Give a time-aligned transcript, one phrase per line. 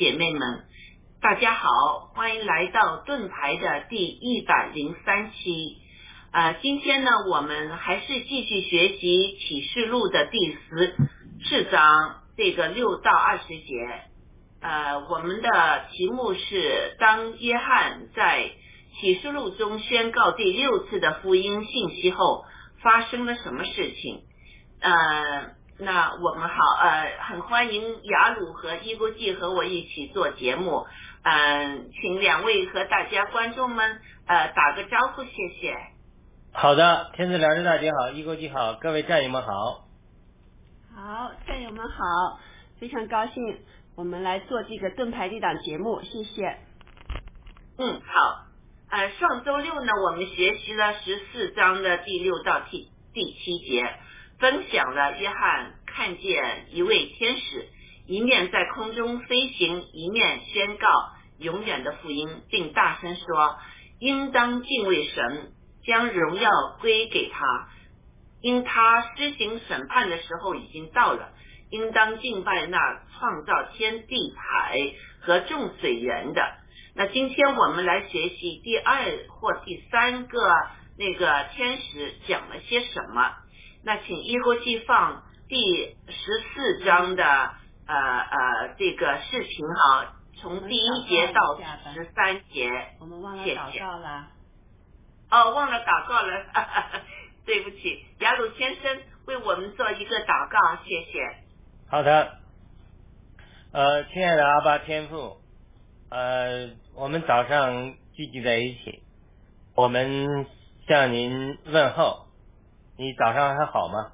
[0.00, 0.64] 姐妹们，
[1.20, 5.76] 大家好，欢迎来到盾牌的第一百零三期。
[6.30, 10.96] 啊，今天呢，我们还是继续学习启示录的第十
[11.44, 14.00] 四章这个六到二十节。
[14.62, 18.52] 呃，我们的题目是当约翰在
[18.98, 22.46] 启示录中宣告第六次的福音信息后，
[22.80, 24.22] 发生了什么事情？
[24.80, 25.50] 呃，
[25.82, 30.86] 那我们好，呃，很欢迎雅鲁和伊国际和我一起做节目，
[31.22, 35.74] 嗯，请两位和大家观众们呃打个招呼，谢谢。
[36.52, 39.86] 好的，天赐良知大姐好，伊国际好，各位战友们好。
[40.94, 42.38] 好，战友们好，
[42.78, 43.60] 非常高兴
[43.96, 46.58] 我们来做这个盾牌这档节目，谢谢。
[47.78, 48.44] 嗯，好，
[48.90, 53.94] 呃，上周六呢，我们学习了十四章的第六到第第七节。
[54.40, 57.68] 分享了约翰看见一位天使，
[58.06, 60.88] 一面在空中飞行，一面宣告
[61.38, 63.58] 永远的福音，并大声说
[64.00, 65.52] ：“应当敬畏神，
[65.84, 67.68] 将荣耀归给他，
[68.40, 71.32] 因他施行审判的时候已经到了。
[71.70, 72.78] 应当敬拜那
[73.12, 76.42] 创造天地海和众水源的。”
[76.96, 80.40] 那今天我们来学习第二或第三个
[80.98, 83.34] 那个天使讲了些什么。
[83.82, 87.24] 那请一国际放第十四章的
[87.86, 91.58] 呃呃这个视频哈，从第一节到
[91.94, 92.70] 十三节，
[93.00, 94.28] 我们忘了祷告了。
[95.30, 97.00] 哦，忘了祷告了，哈 哈
[97.46, 101.36] 对不起，雅鲁先生为我们做一个祷告，谢谢。
[101.88, 102.38] 好的，
[103.72, 105.40] 呃，亲爱的阿巴天父，
[106.10, 109.02] 呃，我们早上聚集在一起，
[109.74, 110.46] 我们
[110.86, 112.29] 向您问候。
[113.00, 114.12] 你早上还好吗？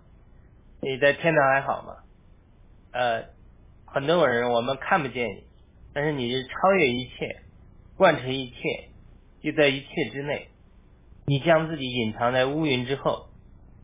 [0.80, 1.96] 你在天堂还好吗？
[2.92, 3.24] 呃，
[3.84, 5.44] 很多人我们看不见你，
[5.92, 7.40] 但是你是超越一切，
[7.96, 8.90] 贯彻一切，
[9.42, 10.50] 就在一切之内。
[11.26, 13.26] 你将自己隐藏在乌云之后，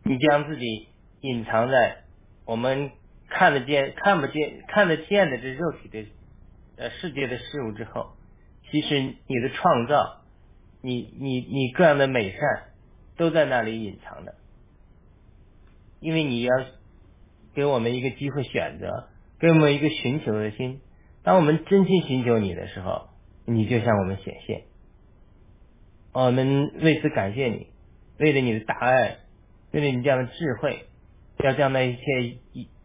[0.04, 0.86] 你将自己
[1.22, 2.04] 隐藏在
[2.44, 2.92] 我们
[3.28, 6.06] 看得见、看不见、看得见的这肉体的
[6.76, 8.12] 呃世界的事物之后。
[8.70, 10.22] 其实你的创造，
[10.80, 12.68] 你你你各样的美善，
[13.16, 14.36] 都在那里隐藏的。
[16.02, 16.52] 因为你要
[17.54, 19.08] 给我们一个机会选择，
[19.40, 20.80] 给我们一个寻求的心。
[21.22, 23.08] 当我们真心寻求你的时候，
[23.46, 24.64] 你就向我们显现。
[26.12, 27.68] 我们为此感谢你，
[28.18, 29.18] 为了你的大爱，
[29.70, 30.86] 为了你这样的智慧，
[31.38, 32.02] 要将那一切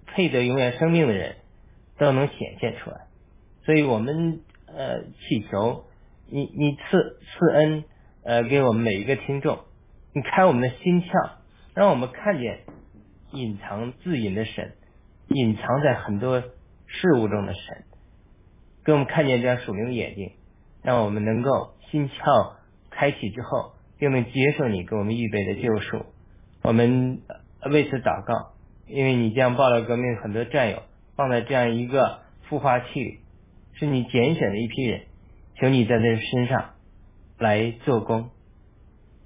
[0.06, 1.38] 配得永远生命的人
[1.98, 3.08] 都能显现出来。
[3.66, 5.86] 所以我们呃祈求
[6.30, 7.84] 你，你赐赐恩
[8.24, 9.60] 呃给我们每一个听众，
[10.14, 11.31] 你开我们的心窍，
[11.74, 12.60] 让我们看见。
[13.31, 14.74] 隐藏自隐的神，
[15.27, 17.83] 隐藏在很多事物中的神，
[18.85, 20.31] 给我们看见这样属灵的眼睛，
[20.81, 22.53] 让我们能够心窍
[22.89, 26.06] 开启之后，又能接受你给我们预备的救赎。
[26.63, 27.21] 我们
[27.65, 28.53] 为此祷告，
[28.88, 30.83] 因为你将爆料革命很多战友
[31.15, 33.19] 放在这样一个孵化器里，
[33.73, 35.01] 是你拣选的一批人，
[35.56, 36.75] 求你在这身上
[37.38, 38.30] 来做工。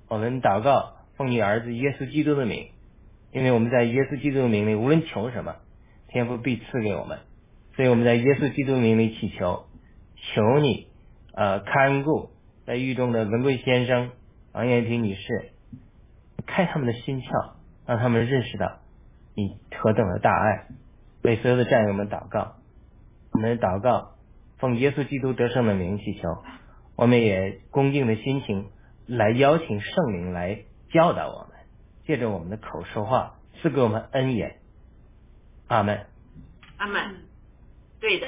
[0.07, 2.69] 我们祷告，奉你儿子耶稣基督的名。
[3.31, 5.56] 因为我们在耶稣基督的名里，无论求什么，
[6.10, 7.19] 天父必赐给我们。
[7.75, 9.66] 所以我们在耶稣基督的名里祈求，
[10.18, 10.88] 求你
[11.33, 12.30] 呃看顾
[12.66, 14.12] 在狱中的文贵先生、
[14.51, 15.51] 王艳萍女士，
[16.45, 17.54] 开他们的心窍，
[17.86, 18.80] 让他们认识到
[19.36, 20.68] 你何等的大爱。
[21.24, 22.56] 为所有的战友们祷告，
[23.31, 24.16] 我们祷告，
[24.57, 26.44] 奉耶稣基督得胜的名祈求。
[26.98, 28.68] 我们也恭敬的心情
[29.07, 31.50] 来邀请圣灵来教导我们。
[32.06, 34.57] 借着我们的口说话，赐给我们恩言。
[35.68, 36.07] 阿门。
[36.77, 37.18] 阿门。
[38.00, 38.27] 对的，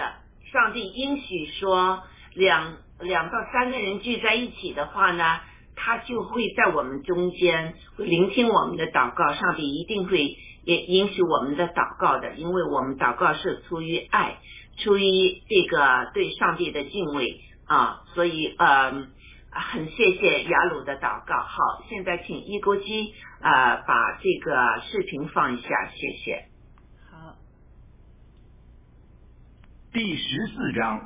[0.52, 2.04] 上帝应许说，
[2.36, 5.40] 两两到三个人聚在一起的话呢，
[5.76, 9.34] 他就会在我们中间，会聆听我们的祷告。
[9.34, 14.38] 上帝一定会也允许我们的祷告的，因为我们祷告是出于爱，
[14.78, 19.08] 出于这个对上帝的敬畏啊，所以呃。
[19.54, 21.42] 很谢谢雅鲁的祷告。
[21.42, 26.46] 好，现在请一锅鸡啊把这个视频放一下，谢谢。
[27.12, 27.36] 好。
[29.92, 31.00] 第十四章，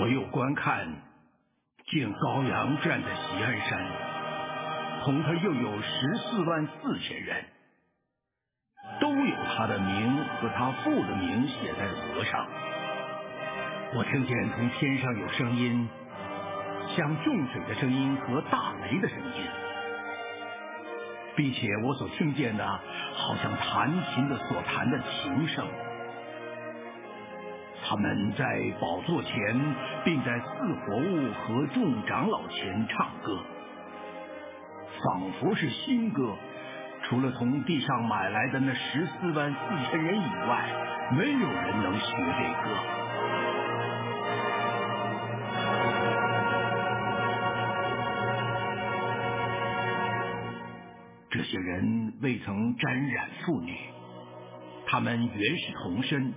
[0.00, 1.02] 我又观看，
[1.86, 3.86] 见高阳站在喜安山，
[5.04, 7.44] 同他又有十四万四千人，
[9.00, 12.48] 都有他的名和他父的名写在额上。
[13.96, 15.88] 我听见从天上有声音，
[16.96, 19.44] 像众水的声音和大雷的声音。
[21.36, 22.66] 并且我所听见的，
[23.14, 25.64] 好像弹琴的所弹的琴声。
[27.84, 28.44] 他们在
[28.80, 29.32] 宝座前，
[30.04, 33.38] 并在四活物和众长老前唱歌，
[35.04, 36.34] 仿佛是新歌。
[37.04, 40.68] 除了从地上买来的那十四万四千人以外，
[41.16, 42.93] 没有人能学这歌。
[51.64, 53.74] 人未曾沾染妇女，
[54.86, 56.34] 他们原是童身。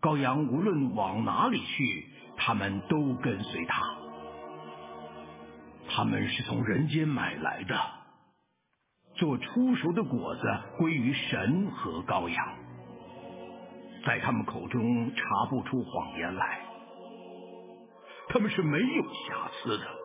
[0.00, 2.06] 羔羊无论往哪里去，
[2.36, 3.82] 他们都跟随他。
[5.88, 7.76] 他们是从人间买来的。
[9.16, 10.42] 做出熟的果子
[10.76, 12.54] 归于神和羔羊，
[14.04, 16.60] 在他们口中查不出谎言来，
[18.28, 20.03] 他们是没有瑕疵的。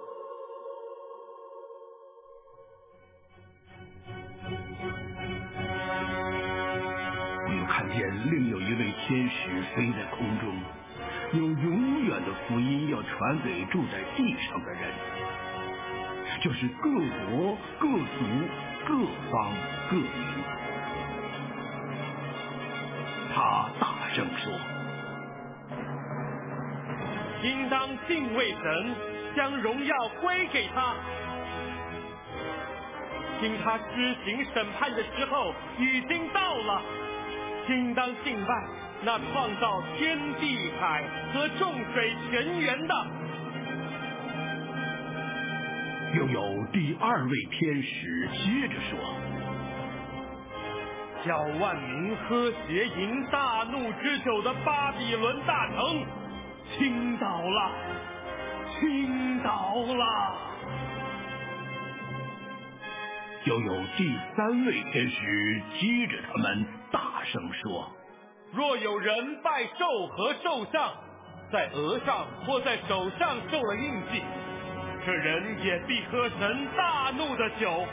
[9.75, 10.61] 飞在空中，
[11.33, 14.91] 有永远的福音要传给住在地上的人，
[16.41, 17.99] 就是各国各族。
[18.87, 18.95] 各
[19.29, 19.53] 方
[19.91, 20.09] 各民，
[23.35, 24.51] 他大声说
[27.43, 28.95] ：“应当敬畏神，
[29.35, 30.95] 将荣耀归给他。
[33.39, 36.81] 听他施行审判的时候已经到了，
[37.67, 38.67] 应当敬拜
[39.03, 41.03] 那创造天地海
[41.33, 42.93] 和众水泉源的。”
[46.15, 48.97] 又有第二位天使接着说
[51.23, 56.03] ：“叫万民喝邪淫大怒之酒的巴比伦大城
[56.75, 57.71] 倾倒了，
[58.79, 60.35] 倾倒了。”
[63.45, 67.89] 又有第三位天使接着他们大声说
[68.51, 70.91] ：“若有人拜兽和兽像，
[71.51, 74.23] 在额上或在手上受了印记。”
[75.05, 77.85] 这人也必喝神大怒的酒，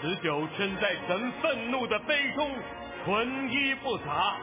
[0.00, 2.50] 此酒斟在神愤怒的杯中，
[3.04, 4.36] 纯一不杂。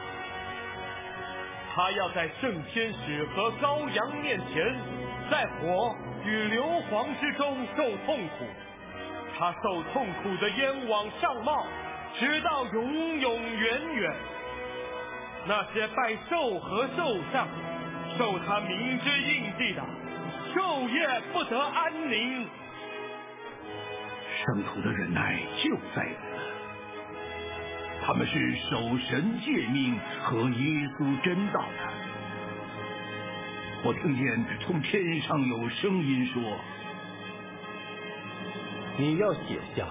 [1.74, 4.76] 他要在圣天使和羔羊面前，
[5.30, 8.44] 在火与硫磺之中受痛苦。
[9.38, 11.64] 他受痛苦的烟往上冒，
[12.18, 14.14] 直到永永远远。
[15.44, 17.48] 那些拜兽和兽像，
[18.16, 19.82] 受他明知印记的。
[20.54, 22.46] 昼夜不得安宁，
[24.44, 26.16] 圣徒的忍耐就在此。
[28.04, 31.92] 他们是守神诫命和耶稣真道的。
[33.84, 36.42] 我听见从天上有声音说
[38.98, 39.86] ：“你要写下，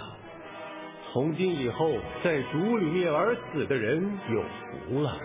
[1.11, 4.43] 从今以后在主里面而死的人有
[4.87, 5.17] 福了。”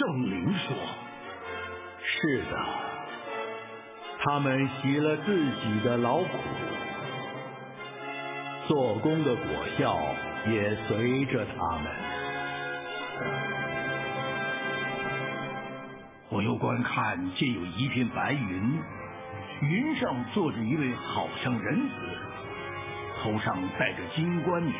[0.00, 0.74] 圣灵说
[2.02, 2.58] ：“是的。”
[4.24, 6.26] 他们洗了自己的劳苦，
[8.66, 9.44] 做工的果
[9.76, 9.98] 效
[10.46, 11.92] 也随着他们。
[16.30, 18.82] 我又观看，见有一片白云，
[19.60, 21.94] 云上坐着一位好像人子，
[23.22, 24.74] 头上戴着金冠冕，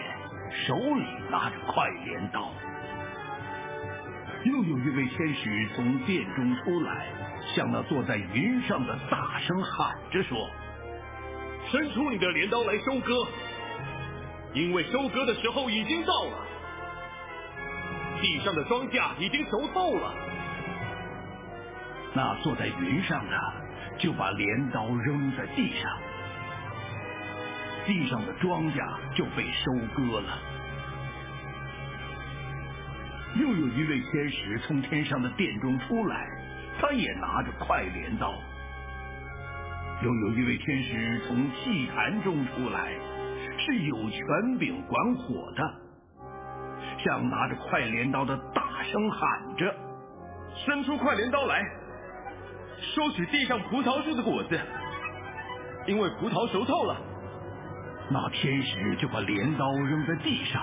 [0.67, 2.51] 手里拿着快镰刀。
[4.45, 7.07] 又有一位天使从殿中出来。
[7.55, 10.49] 向那坐在云上的大声喊着说
[11.73, 13.27] ：“伸出你的镰刀来收割，
[14.53, 16.47] 因为收割的时候已经到了，
[18.21, 20.15] 地上的庄稼已经熟透了。”
[22.15, 23.37] 那坐在云上的
[23.99, 25.99] 就把镰刀扔在地上，
[27.87, 30.39] 地上的庄稼就被收割了。
[33.41, 36.29] 又有一位天使从天上的殿中出来。
[36.81, 38.33] 他也拿着快镰刀，
[40.03, 42.95] 又有一位天使从祭坛中出来，
[43.59, 45.75] 是有权柄管火的，
[47.05, 49.75] 向拿着快镰刀的大声喊着
[50.65, 51.63] ：“伸出快镰刀来，
[52.95, 54.59] 收取地上葡萄树的果子，
[55.87, 56.97] 因为葡萄熟透了。”
[58.11, 60.63] 那天使就把镰刀扔在地上，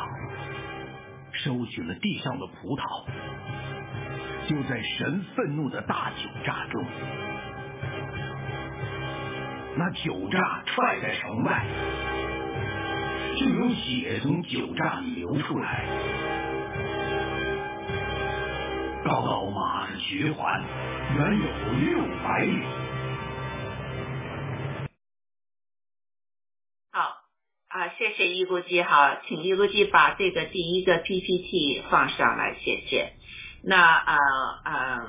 [1.43, 3.05] 收取了地上的葡萄。
[4.47, 6.85] 就在神愤怒的大酒炸中，
[9.75, 11.65] 那酒炸踹在城外，
[13.35, 15.85] 就有血从酒炸里流出来。
[19.03, 20.63] 高高马的血环，
[21.15, 21.45] 原有
[21.81, 22.86] 六百里。
[27.77, 33.13] 啊谢谢一估计哈，请一估计把这个第一个 PPT 放上来，谢谢。
[33.63, 34.17] 那呃
[34.65, 34.99] 呃，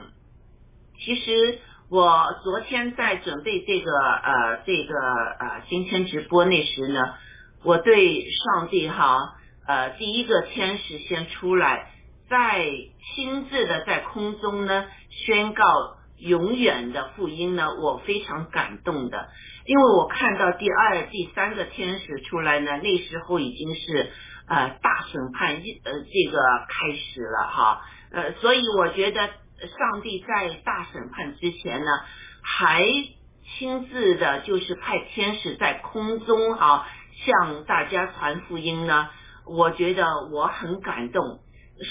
[1.02, 7.00] 其实我昨天在准备这个呃这个呃今天直播那时呢，
[7.64, 11.90] 我对上帝哈呃第一个天使先出来，
[12.28, 12.66] 在
[13.14, 15.64] 亲自的在空中呢宣告
[16.18, 19.30] 永远的福音呢，我非常感动的。
[19.68, 24.10] 因为我看到第二、第三个天使出来呢，那时候已经是
[24.48, 26.38] 呃大审判一呃这个
[26.70, 31.90] 开始了哈，呃，所以我觉得上帝在大审判之前呢，
[32.42, 32.82] 还
[33.58, 36.87] 亲自的就是派天使在空中哈
[37.26, 39.10] 向大家传福音呢，
[39.46, 41.40] 我觉得我很感动。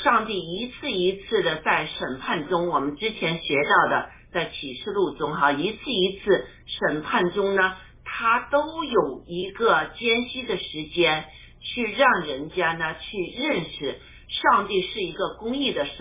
[0.03, 4.16] 上帝一次一次的在审判中，我们之前学到的。
[4.38, 7.75] 在启示录中，哈，一次一次审判中呢，
[8.06, 11.25] 他都有一个间隙的时间，
[11.60, 15.98] 去让人家呢去认识上帝是一个公义的神，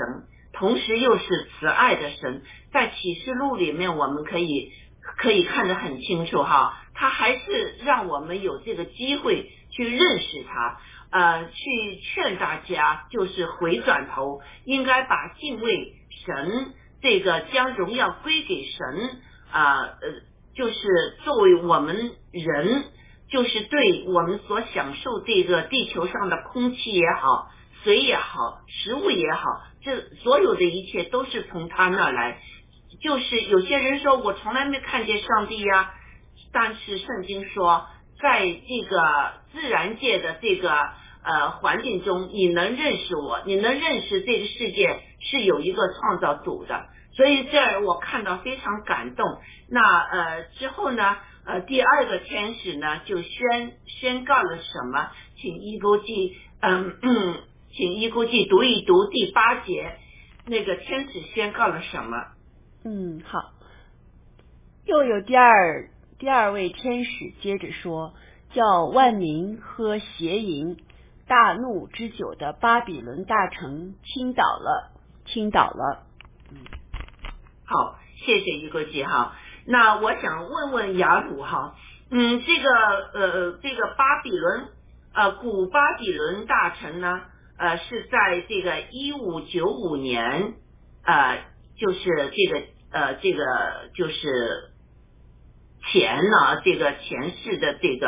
[0.53, 1.25] 同时又是
[1.59, 2.43] 慈爱的神。
[2.75, 4.71] 在启示录里面，我们可以
[5.17, 10.79] 可以看得很清楚，哈，他还是让我们有这个机会去认识他，
[11.11, 15.95] 呃，去劝大家就是回转头，应该把敬畏
[16.27, 16.75] 神。
[17.09, 19.21] 这个将荣耀归给神
[19.53, 19.97] 啊，呃，
[20.57, 20.75] 就是
[21.23, 22.83] 作为我们人，
[23.31, 27.49] 就是对我们所享受这个地球上的空气也好，
[27.85, 29.43] 水也好，食物也好，
[29.85, 32.41] 这所有的一切都是从他那来。
[33.01, 35.93] 就是有些人说我从来没看见上帝呀，
[36.53, 37.87] 但是圣经说，
[38.21, 39.01] 在这个
[39.53, 40.73] 自然界的这个
[41.23, 45.03] 呃环境中，你能认识我，你能认识这个世界。
[45.19, 46.87] 是有一个创造主的，
[47.17, 49.41] 所以这儿我看到非常感动。
[49.69, 55.11] 那呃之后呢，呃第二个天使呢就宣宣告了什么？
[55.37, 57.43] 请一估计，嗯嗯，
[57.73, 59.97] 请一估计读一读第八节，
[60.45, 62.17] 那个天使宣告了什么？
[62.85, 63.53] 嗯，好。
[64.85, 68.15] 又有第二第二位天使接着说，
[68.53, 70.77] 叫万民喝邪淫
[71.27, 74.93] 大怒之酒的巴比伦大城倾倒了。
[75.27, 76.06] 倾倒了，
[77.67, 79.37] 好，谢谢一个记哈。
[79.67, 81.75] 那我想问问雅鲁哈，
[82.11, 82.71] 嗯，这个
[83.13, 84.69] 呃这个巴比伦
[85.13, 87.23] 呃古巴比伦大臣呢
[87.59, 90.55] 呃是在这个一五九五年
[91.05, 91.45] 呃
[91.77, 94.71] 就是这个呃这个就是
[95.91, 98.07] 前呢这个前世的这个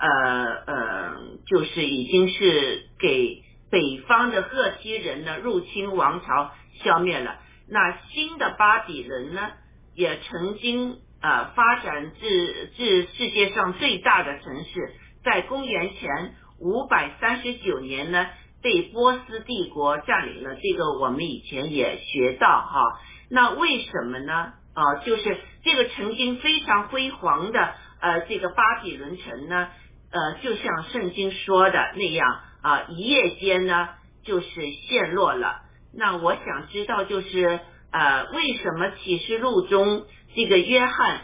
[0.00, 1.12] 呃呃
[1.46, 3.44] 就是已经是给。
[3.70, 6.52] 北方的赫梯人呢入侵王朝
[6.84, 9.50] 消灭了，那新的巴比伦呢
[9.94, 14.94] 也曾经呃发展至至世界上最大的城市，
[15.24, 18.26] 在公元前五百三十九年呢
[18.62, 23.00] 被波斯帝国占领了，这个我们以前也学到哈。
[23.30, 24.52] 那为什么呢？
[24.74, 29.68] 啊，就是这个曾经非常辉煌的呃这个巴比伦城呢，
[30.10, 32.40] 呃就像圣经说的那样。
[32.64, 33.90] 啊，一夜间呢，
[34.22, 35.63] 就是陷落了。
[35.96, 37.60] 那我想知道，就是
[37.90, 41.22] 呃，为什么启示录中这个约翰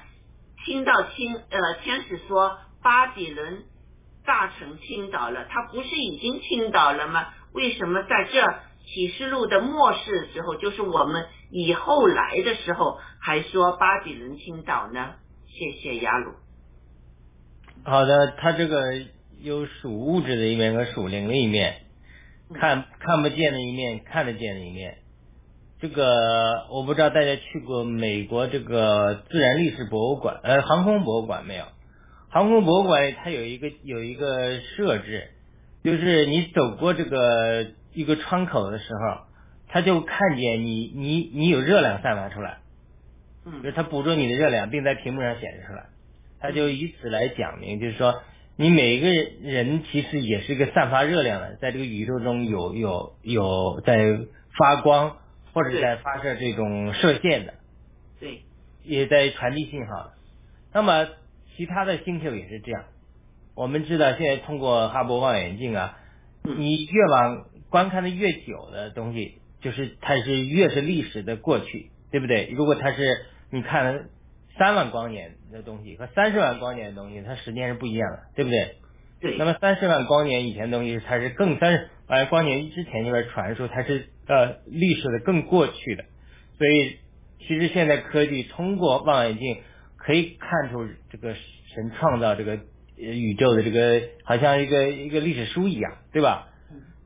[0.65, 3.65] 听到听呃天使说巴比伦
[4.25, 7.29] 大城倾倒了，他不是已经倾倒了吗？
[7.53, 8.43] 为什么在这
[8.87, 15.15] 启示录的末世的时候，就是我们以后来的时候，还说巴比伦倾倒呢？
[15.47, 16.33] 谢谢雅鲁。
[17.85, 18.77] 好的，他这个。
[19.43, 21.87] 有属物质的一面和属灵的一面，
[22.55, 24.99] 看看不见的一面，看得见的一面。
[25.81, 31.65] 这个我不知道大家去过美国这个自然历史博物馆，呃，航空博物馆没有？
[32.29, 35.29] 航空博物馆它有一个有一个设置，
[35.83, 39.27] 就是你走过这个一个窗口的时候，
[39.69, 42.59] 它就看见你你你有热量散发出来，
[43.47, 45.87] 嗯，就是它捕捉你的热量，并在屏幕上显示出来，
[46.41, 48.21] 它就以此来讲明，就是说。
[48.61, 54.19] 你每一个人其实也是一个散发热量的，在这个宇宙中有有有在
[54.59, 55.17] 发光
[55.55, 57.55] 或者在发射这种射线的，
[58.21, 58.43] 对，
[58.85, 60.13] 也在传递信号。
[60.75, 61.09] 那么
[61.57, 62.85] 其他的星球也是这样。
[63.55, 65.99] 我们知道现在通过哈勃望远镜啊，
[66.43, 72.51] 你越往观看的越久的东西，就是它是越是历史的过去，对不对？
[72.55, 74.11] 如果它是你看。
[74.61, 78.77] 三万光年的东西和三十万光年的东西，它时间是不一样的，对不对？
[79.23, 79.39] 对。
[79.39, 86.05] 那么三十万光年以前的东西，它是更三十万光年之前那边传输，它是呃历史的更过去的。
[86.59, 86.99] 所以
[87.39, 89.57] 其实现在科技通过望远镜
[89.97, 92.59] 可以看出这个神创造这个
[92.97, 96.49] 宇宙的这个好像一个一个历史书一样，对吧？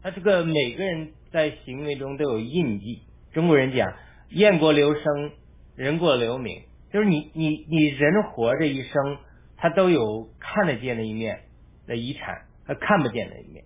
[0.03, 3.03] 他这个每个人在行为中都有印记。
[3.33, 3.95] 中国人讲
[4.31, 5.31] “雁过留声，
[5.77, 6.62] 人过留名”，
[6.94, 9.18] 就是你你你人活着一生，
[9.57, 11.40] 他都有看得见的一面
[11.88, 13.64] 的遗产和看不见的一面，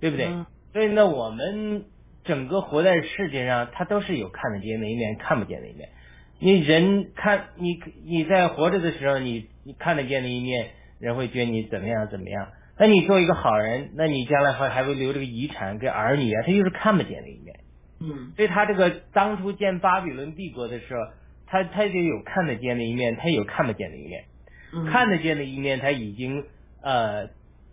[0.00, 0.28] 对不对？
[0.72, 1.84] 所以呢，我们
[2.24, 5.90] 整个活在世界上，他都是有看得见的一面，看不见的一面。
[6.38, 12.48] 你人看你你在活着的时候，你你看得见的一面，人会觉得你怎么样怎么样。
[12.78, 17.60] 那你做一个好人，那你将来还还会留这个遗产给儿女啊，他就是看不见的一面。
[18.00, 21.00] 嗯，所以他这个当初建巴比伦帝国的时候，
[21.46, 24.24] 他他就有看得见的一面，他有看不见的一面。
[24.72, 26.44] 嗯看得见的一面，他已经
[26.82, 27.28] 呃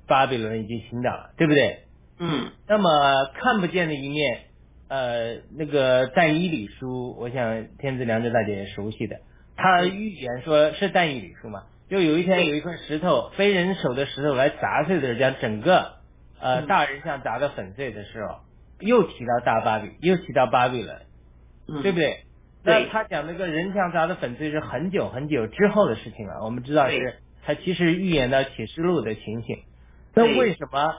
[0.08, 1.80] 巴比伦已经倾倒了，对不对？
[2.20, 2.90] 嗯那么
[3.34, 4.42] 看不见的一面，
[4.88, 9.22] 呃，那个但以理书，我想天子良知大姐也熟悉的，
[9.56, 15.94] 他预言说是但以理书嘛，就有一天有一块石头，非人手的石头来砸碎的时候，将整个
[16.40, 18.42] 呃嗯大人像砸得粉碎的时候，
[18.80, 21.02] 又提到大巴比，又提到巴比伦，
[21.68, 22.10] 嗯，对不对？
[22.10, 22.31] 对
[22.64, 29.58] 那他讲那个人像砸的粉碎是很久很久之后的事情了，我们知道是他其实预言到启示录的情形。
[30.14, 30.94] 那为什么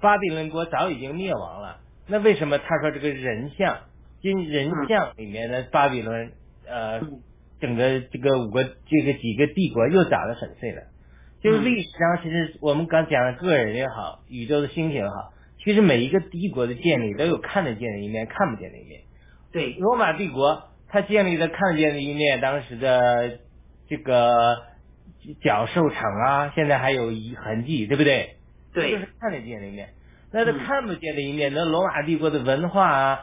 [0.00, 1.78] 巴比伦国早已经灭亡了？
[2.06, 3.78] 那为什么他说这个人像
[4.22, 6.32] 今人像里面的巴比伦
[6.66, 7.20] 呃嗯
[7.60, 10.82] 整个这个五个这个几个帝国又砸的粉碎了？
[11.42, 15.32] 就是嗯历史上其实我们刚讲的个人也好，宇宙的星星也好，
[15.64, 19.00] 其实每一个帝国的建立都有看得见的一面，看不见的一面。
[19.52, 23.38] 对，罗马帝国它建立的看得见的一面，当时的
[23.88, 24.62] 这个
[25.42, 28.36] 角兽场啊，现在还有一痕迹，对不对？
[28.72, 29.90] 这对就是看得见的一面。
[30.32, 33.20] 那它嗯看不见的一面，那罗马帝国的文化啊，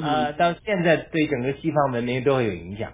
[0.00, 2.92] 呃，嗯到现在对整个西方文明都会有影响，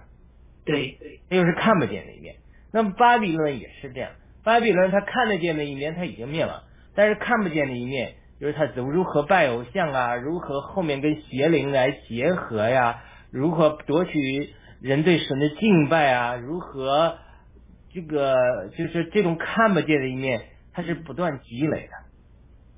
[0.65, 2.35] 对对，这就是看不见的一面。
[2.71, 4.09] 那么巴比伦也是这样，
[4.43, 6.63] 巴比伦它看得见的一面它已经灭了，
[6.95, 13.01] 但是看不见的一面就是他怎么如何拜偶像啊，如何后面跟邪灵来结合呀，
[13.31, 17.19] 如何夺取人对神的敬拜啊，如何
[17.93, 18.35] 这个
[18.77, 20.41] 就是这种看不见的一面，
[20.73, 21.93] 它是不断积累的。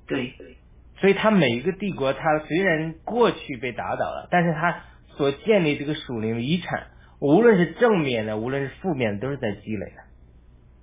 [0.06, 0.56] 对对，
[1.00, 4.84] 所以他每一个帝国，它虽然过去被打倒了，但是它
[5.16, 6.86] 所建立这个属灵的遗产，
[7.18, 9.96] 无论是正面的，无论是负面的，都是在积累的。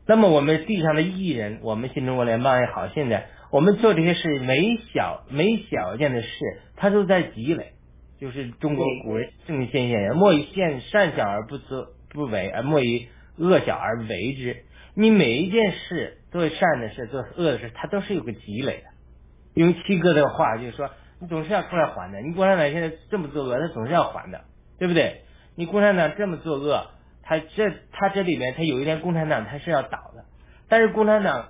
[0.06, 6.28] 那么我们地上的艺人，我们新中国联邦也好，现在我们做这些事，每小每小件的事，
[6.76, 7.74] 它都在积累。
[8.20, 14.64] 就是中国古人圣先贤言：“莫以善善小而不作不为，而莫以恶小而为之。”
[14.98, 18.86] 你每一件事做善的事，做恶的事，它都是有个积累的。
[19.54, 20.90] 用七哥的话就是说，
[21.22, 22.22] 你总是要出来还的。
[22.22, 24.46] 你共产党现在这么作恶，他总是要还的，
[24.80, 25.22] 对不对？
[25.56, 26.88] 你共产党这么作恶，
[27.22, 30.26] 他这他这里面他有一天共产党他是要倒的，
[30.70, 31.50] 但是共产党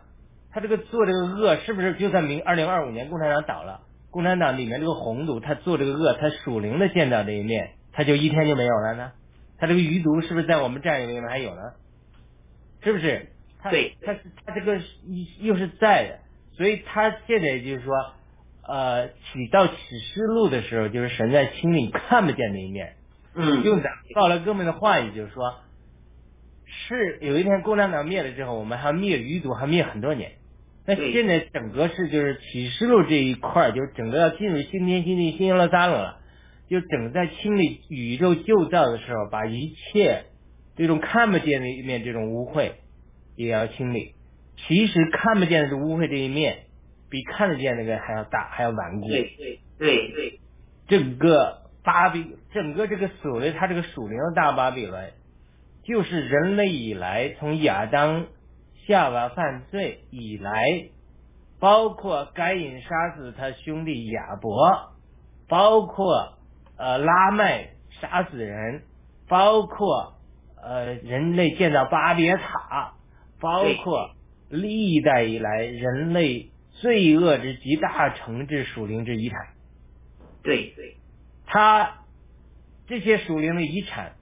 [0.54, 9.12] 他这个做这个恶是不是就在明二零二五年共产党倒了，共产党里面这个红毒他做这个恶，他属灵的见到这一面，他就一天就没有了呢？
[9.58, 11.62] 他这个余毒是不是在我们战友里面还有呢？
[12.84, 13.30] 是不是？
[13.62, 14.86] 他对他是他这个是
[15.39, 16.20] 又是在的，
[16.58, 17.96] 所以他现在就是说，
[18.68, 22.96] 呃，起到启示录的时候，就是神在心里看不见的一面。
[23.36, 25.56] 嗯，用咱到了哥们的话语，就是说，
[26.66, 30.34] 是有一天共产党灭了之后，我们还灭余毒，还灭很多年。
[30.86, 36.19] 那现在整个是就是启示录这一块，就是整个要进入新天新地新耶路撒冷了，
[36.69, 40.26] 就整个在清理宇宙旧造的时候，把一切
[40.76, 42.74] 这种看不见的一面，这种污秽
[43.36, 44.15] 也要清理。
[44.67, 46.65] 其实看不见的污秽这一面，
[47.10, 49.08] 比看得见那个还要大，还要顽固。
[49.08, 50.39] 对对对对，
[50.88, 55.12] 整个巴比，整个这个所谓它这个属灵的大巴比伦，
[55.84, 58.28] 就是人类以来从亚当
[58.88, 60.89] 夏娃犯罪以来，
[61.60, 64.93] 包括该隐杀死他兄弟亚伯，
[65.48, 66.38] 包括
[66.78, 67.69] 呃拉麦
[68.02, 68.84] 杀死人，
[69.28, 70.15] 包括
[70.62, 72.96] 呃人类建造巴别塔，
[73.39, 74.12] 包括
[74.50, 79.38] 历代以来人类罪恶之极大成之属灵之遗产。
[80.43, 80.98] 对对，
[81.46, 82.00] 他
[82.88, 84.15] 这些属灵的遗产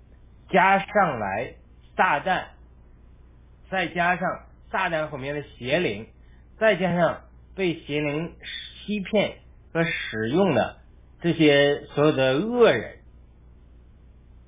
[0.50, 1.56] 加上来
[1.96, 2.50] 大战，
[3.72, 6.08] 再加上撒旦后面的邪灵，
[6.58, 7.22] 再加上
[7.56, 8.34] 被邪灵
[8.86, 9.34] 欺骗
[9.74, 10.78] 和使用的
[11.22, 13.00] 这些所有的恶人，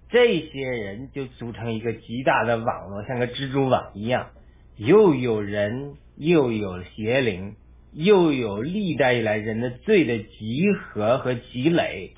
[0.09, 4.29] 这些人就组成一个极大的网络，像个蜘蛛网一样，
[4.77, 7.55] 又有人，又有邪灵，
[7.91, 12.13] 又有历代以来人的罪的集合和积累，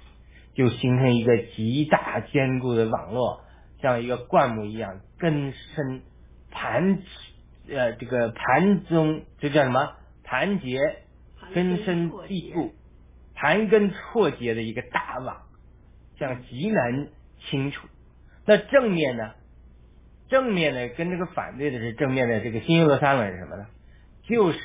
[0.53, 3.41] 就形成一个极大坚固的网络，
[3.81, 6.01] 像一个灌木一样根深
[6.51, 6.99] 盘
[7.69, 10.79] 呃这个盘中这叫什么盘结
[11.53, 12.73] 根深蒂固、
[13.35, 15.43] 盘根错节的一个大网，
[16.17, 17.07] 这样极难
[17.39, 17.87] 清除。
[18.45, 19.31] 那正面呢？
[20.27, 23.67] 正面的跟这个反对的是正面的这个新耶路撒冷是什么呢？
[24.23, 24.59] 就是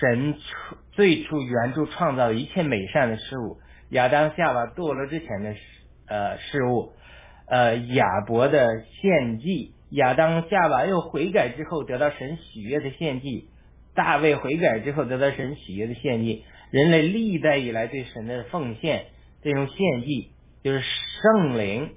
[0.00, 3.58] 神初最初原著创造的一切美善的事物，
[3.90, 5.60] 亚当夏娃堕落之前的事
[6.08, 6.94] 呃事物，
[7.46, 8.66] 呃亚伯的
[9.02, 13.48] 献祭，亚当夏娃又悔改之后得到神喜悦的献祭，
[13.94, 19.06] 大卫悔改之后得到神喜悦的献祭，人类历代以来对神的奉献
[19.42, 20.32] 这种献祭，
[20.62, 21.94] 就是圣灵。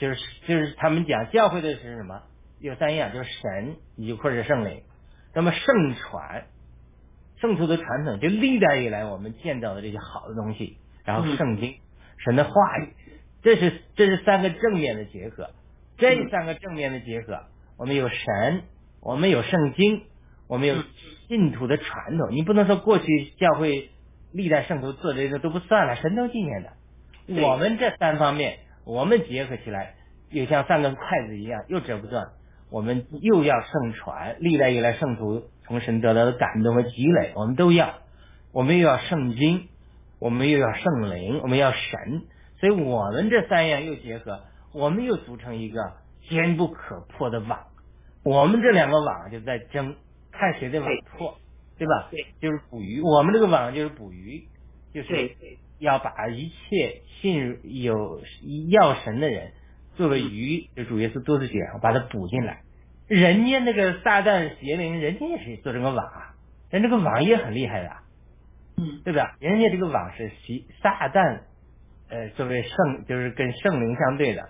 [0.00, 2.22] 就是就是他们讲教会的是什么？
[2.60, 4.82] 有三样，就是神，一或者圣灵。
[5.34, 6.46] 那么圣传，
[7.40, 11.76] 圣徒的传统，就历代以来我们见到的这些好的东西，然后圣经，
[12.18, 12.92] 神的话语，
[13.42, 15.50] 这是这是三个正面的结合。
[15.98, 17.40] 这三个正面的结合，
[17.76, 18.62] 我们有神，
[19.00, 20.02] 我们有圣经，
[20.46, 20.76] 我们有
[21.28, 22.28] 信徒的传统。
[22.30, 23.90] 你不能说过去教会
[24.32, 27.42] 历代圣徒做这些都不算了，神都纪念的。
[27.42, 28.60] 我们这三方面。
[28.84, 29.96] 我们结合起来，
[30.30, 32.28] 又像三根筷子一样，又折不断。
[32.70, 37.96] 我们又要圣传，历代以来圣徒从神得到的感动和积累，我们都要。
[38.50, 39.68] 我们又要圣经，
[40.18, 42.22] 我们又要圣灵，我们要神。
[42.60, 44.40] 所以我们这三样又结合，
[44.72, 45.94] 我们又组成一个
[46.28, 47.66] 坚不可破的网。
[48.22, 49.96] 我们这两个网就在争，
[50.32, 51.38] 看谁的网破，
[51.78, 52.08] 对吧？
[52.10, 53.00] 对，就是捕鱼。
[53.00, 54.46] 我们这个网就是捕鱼，
[54.92, 55.36] 就是
[55.78, 57.02] 要把一切。
[57.20, 58.20] 信有
[58.70, 59.50] 药神的人
[59.96, 62.62] 作为鱼，就主耶稣多次讲，把它补进来。
[63.08, 66.36] 人家那个撒旦邪灵，人家也是做这个网啊，
[66.70, 67.90] 人这个网也很厉害的，
[68.76, 69.34] 嗯，对吧？
[69.40, 70.30] 人家这个网是
[70.80, 71.40] 撒撒旦，
[72.08, 74.48] 呃，作为圣，就是跟圣灵相对的。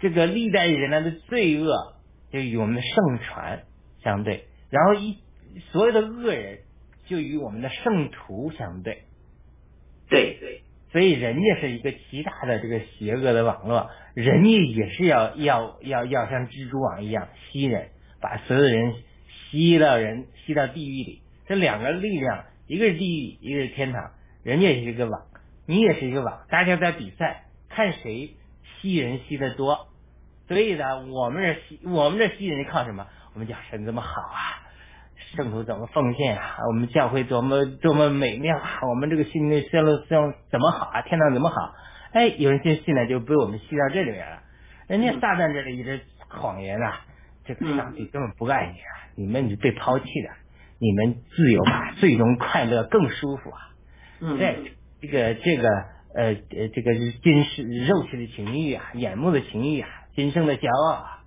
[0.00, 1.94] 这个历代人类的罪恶
[2.32, 3.62] 就与我们的圣传
[4.02, 5.18] 相对，然后一
[5.72, 6.60] 所有的恶人
[7.06, 9.04] 就与我们的圣徒相对。
[10.08, 10.62] 对对。
[10.92, 18.94] 所以人家是一个极大的这个邪恶的网络，人家也是要要要要像蜘蛛网一样吸人，把所有的人
[19.50, 21.22] 吸到人吸到地狱里。
[21.46, 24.10] 这两个力量，一个是地狱，一个是天堂。
[24.42, 25.22] 人家也是一个网，
[25.64, 28.34] 你也是一个网，大家在比赛，看谁
[28.80, 29.89] 吸人吸的多。
[30.50, 33.06] 所以呢，我们这吸我们这吸人靠什么？
[33.34, 34.66] 我们讲神这么好啊。
[35.36, 36.56] 圣徒怎么奉献啊？
[36.66, 38.80] 我们教会多么多么美妙啊！
[38.88, 41.02] 我们这个心灵线路像怎么好啊？
[41.02, 41.72] 天堂怎么好？
[42.12, 44.42] 哎，有人就信了，就被我们吸到这里面了。
[44.88, 47.00] 人家撒旦这里一直谎言啊，
[47.44, 48.90] 这个上帝根本不爱你啊！
[49.14, 50.30] 你们是被抛弃的，
[50.80, 53.70] 你们自由吧，最终快乐更舒服啊！
[54.20, 54.36] 嗯，
[55.00, 55.68] 这个这个
[56.16, 61.24] 呃呃，这个是今世肉体的情欲啊，眼目的情欲啊，今生的骄傲啊，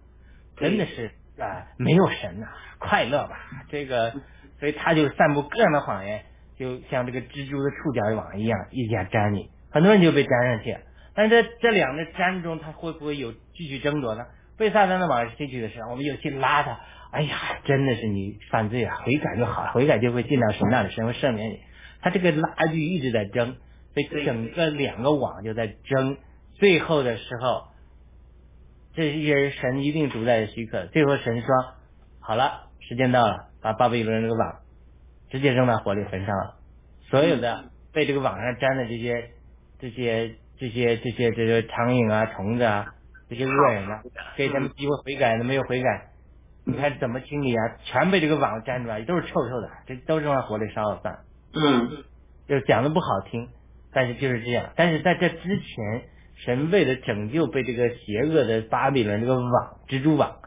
[0.58, 1.12] 真的是。
[1.36, 3.36] 啊，没有神呐，快乐吧？
[3.68, 4.14] 这个，
[4.60, 6.24] 所以他就散布各样的谎言，
[6.60, 10.78] 就像这个蜘蛛的触角网一样，一下粘你，很多人就被粘上去。
[11.16, 14.26] 但是这两个粘中，他会不会有继续争夺呢？
[14.60, 16.80] 被撒旦的网进去的时候，我们又去拉他。
[17.12, 21.60] 哎呀，真的是你犯罪啊，悔改就好，悔改就会进到神那里，神会赦免你。
[22.00, 23.56] 他这个拉锯一直在争，
[23.96, 26.18] 所以整个两个网就在争，
[26.54, 27.73] 最后的时候。
[28.96, 31.48] 这些人神一定主宰许可，最后神说
[32.20, 34.60] 好了，时间到了，把巴比伦这个网
[35.32, 36.60] 直接扔到火里焚烧了。
[37.10, 39.32] 所有的被这个网上粘的这些、
[39.80, 42.94] 这些、这些、这些、这些苍蝇啊、虫子啊，
[43.28, 44.04] 这些恶人啊，
[44.36, 46.10] 给他们机会悔改，都没有悔改，
[46.64, 47.78] 你看怎么清理啊？
[47.86, 51.18] 全被这个网粘住了，都是臭臭的，这都扔到火里烧了算。
[51.56, 52.04] 嗯，
[52.48, 53.50] 就讲的不好听，
[53.92, 54.70] 但是就是这样。
[54.76, 56.13] 但是在这之前。
[56.38, 60.38] 神为了拯救被这个邪恶的巴比伦这个网蜘蛛网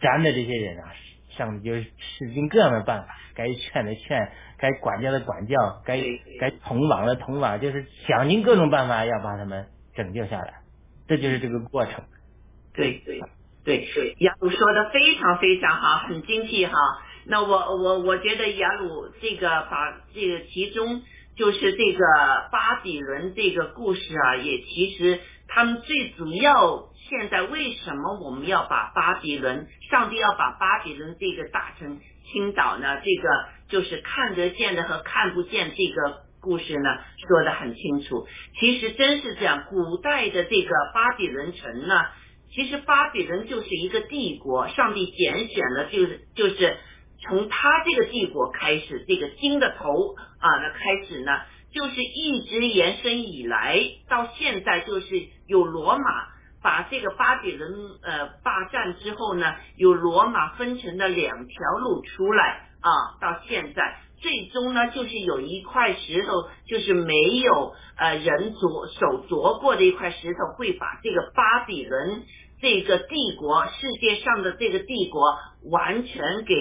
[0.00, 0.92] 粘的这些人啊，
[1.36, 6.00] 上帝就使尽各样的办法，该劝的劝，该管教的管教，该
[6.40, 10.54] 该捅网的捅网，就是想尽各种办法要把他们拯救下来。
[11.08, 12.04] 这就是这个过程。
[12.74, 13.20] 对对
[13.64, 13.86] 对，
[14.18, 16.72] 雅鲁说的非常非常好，很精辟哈。
[17.26, 21.02] 那我我我觉得雅鲁这个把这个其中
[21.36, 22.04] 就是这个
[22.50, 25.20] 巴比伦这个故事啊，也其实。
[25.54, 32.00] 他们最主要现在为什么我们要把巴比伦，上帝要把巴比伦这个大城
[32.32, 33.02] 倾倒呢？
[33.04, 33.28] 这个
[33.68, 36.88] 就是看得见的和看不见这个故事呢，
[37.28, 38.26] 说的很清楚。
[38.58, 42.00] 其实真是这样，古代的这个巴比伦城呢，
[42.54, 46.78] 其实巴比伦就是一个帝国，上帝拣选了，就是就是
[47.28, 51.32] 从他这个帝国开始，这个金的头啊，那开始呢。
[51.72, 56.04] 就是一直延伸以来，到现在就是有罗马，
[56.62, 72.24] 把这个巴比伦呃霸占之后呢，有罗马分成了两条路出来啊，到现在最终呢，就是有一块石头，就是没有呃人着手着过的一块石头，会把这个巴比伦
[72.60, 75.38] 这个帝国世界上的这个帝国
[75.70, 76.54] 完全给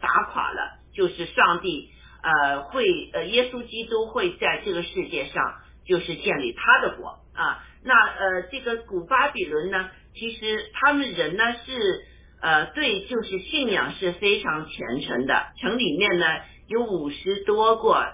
[0.00, 1.90] 打垮了，就是上帝
[2.24, 5.44] 呃会呃耶稣基督会在这个世界上
[5.86, 7.62] 就是建立他的国啊。
[7.84, 12.06] 那呃，这个古巴比伦呢，其实他们人呢是
[12.40, 15.52] 呃对，就是信仰是非常虔诚的。
[15.60, 16.26] 城里面呢
[16.66, 18.06] 有五十多个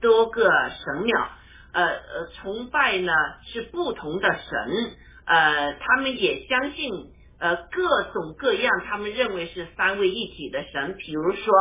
[0.00, 1.28] 多个神庙，
[1.72, 3.12] 呃呃，崇拜呢
[3.52, 6.90] 是不同的神，呃，他们也相信
[7.38, 10.96] 呃各种各样，他们认为是三位一体的神。
[10.98, 11.52] 比如说，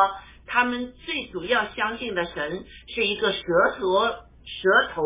[0.48, 3.42] 他们最主要相信的神是一个蛇
[3.78, 4.06] 头、
[4.46, 5.04] 蛇头、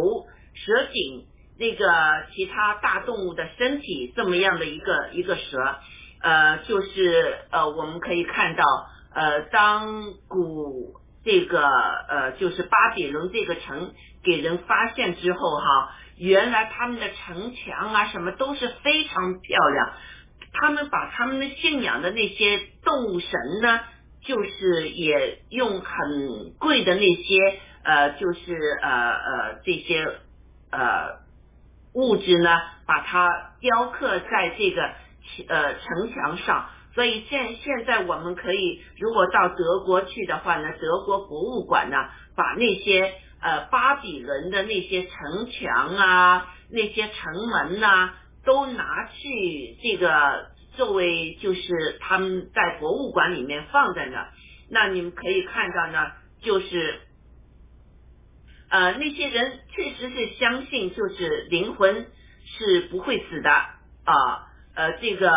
[0.54, 1.28] 蛇颈。
[1.60, 1.86] 那个
[2.34, 5.76] 其他大动物的身体这么样的一个一个蛇，
[6.20, 8.64] 呃，就是呃，我们可以看到，
[9.14, 19.94] 呃，当古这个呃，就是巴比伦这个城给人发现之后哈，原来他们的城墙啊什么都是非常漂亮，
[20.54, 23.30] 他们把他们的信仰的那些动物神
[23.62, 23.82] 呢，
[24.24, 30.06] 就是也用很贵的那些呃，就是呃呃这些
[30.72, 31.22] 呃。
[31.94, 32.50] 物质呢，
[32.86, 34.82] 把它雕刻在这个
[35.50, 41.98] 呃城墙上，所以现现在我们可以如果到德国去的话呢，德国博物馆呢，
[42.34, 48.14] 把那些呃巴比伦的那些城墙啊，那些城门呐，
[48.46, 54.30] 都拿去这个作为就是他们在博物馆里面放在那，
[54.70, 57.02] 那你们可以看到呢，就是。
[58.70, 62.08] 呃，那些人确实是相信，就是灵魂
[62.46, 64.48] 是不会死的啊。
[64.74, 65.30] 呃，这个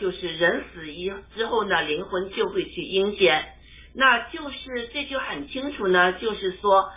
[0.00, 3.44] 就是人死一之后呢，灵魂就会去阴间。
[3.94, 6.90] 那就是这就很清楚呢，就是说，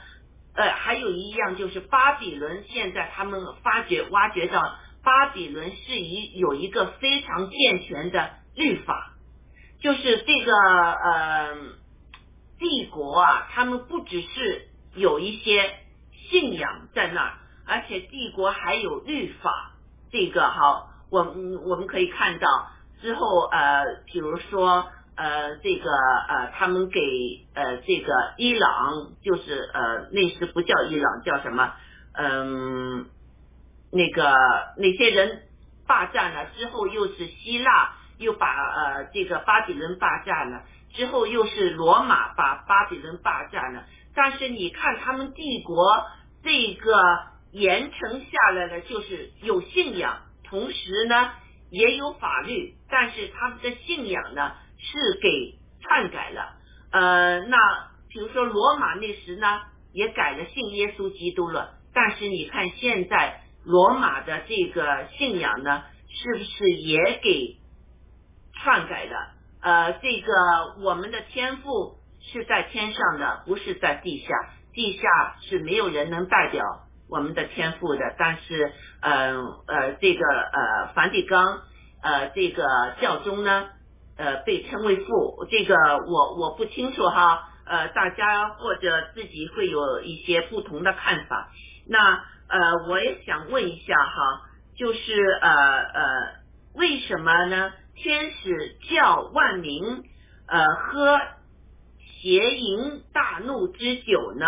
[0.56, 4.62] 呃，还有一样就是巴比伦现在他们发掘挖掘到
[5.04, 9.14] 巴比伦是一有一个非常健全的律法，
[9.82, 11.56] 就是这个呃
[12.60, 15.78] 帝国啊，他们不只是有一些。
[16.30, 17.34] 信仰在那儿，
[17.66, 19.74] 而且帝国还有律法。
[20.14, 21.24] 这个哈，我
[21.66, 22.48] 我们可以看到
[23.02, 24.88] 之后呃，比如说
[25.18, 25.92] 呃，这个
[26.30, 27.02] 呃，他们给
[27.54, 31.74] 呃这个伊朗，就是呃那时不叫伊朗，叫什么？
[32.14, 33.10] 嗯，
[33.92, 34.24] 那个
[34.78, 35.44] 哪些人
[35.88, 43.86] 霸占了之后，又是希腊又把呃这个巴比伦霸占了，之后又是罗马把巴比伦霸占了。
[44.16, 46.06] 但是你看他们帝国。
[46.44, 46.92] 这个
[47.52, 51.34] 严惩下来呢，就是有信仰，同时呢
[51.70, 56.56] 也有法律，但是他们的信仰呢是给篡改了。
[56.92, 57.58] 呃，那
[58.10, 59.62] 比如说罗马那时呢
[59.94, 67.58] 也改了信耶稣基督了，但是你看现在罗马的这个信仰呢，是不是也给
[68.54, 69.34] 篡改了？
[69.62, 74.28] 呃，这个我们的天赋是在天上的，不是在地下。
[74.74, 76.64] 地下是没有人能代表
[77.10, 78.72] 我们的天赋的，但是，
[79.02, 79.36] 嗯
[79.68, 81.62] 呃，这个呃梵蒂冈
[82.02, 82.64] 呃这个
[83.02, 83.68] 教宗呢，
[84.18, 85.76] 呃被称为父，这个
[86.08, 91.52] 我我不清楚哈，呃大家或者自己会有一些不同的看法。
[91.86, 94.42] 那呃我也想问一下哈，
[94.76, 96.04] 就是呃呃
[96.76, 97.72] 为什么呢？
[97.96, 100.04] 天使叫万民
[100.48, 101.20] 呃喝。
[102.24, 104.46] 邪淫大怒之酒呢？